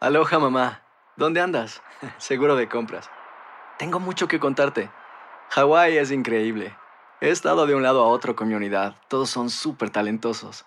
[0.00, 0.82] Aloha mamá,
[1.16, 1.80] ¿dónde andas?
[2.18, 3.08] Seguro de compras.
[3.78, 4.90] Tengo mucho que contarte.
[5.48, 6.76] Hawái es increíble.
[7.22, 8.96] He estado de un lado a otro con mi unidad.
[9.08, 10.66] Todos son súper talentosos.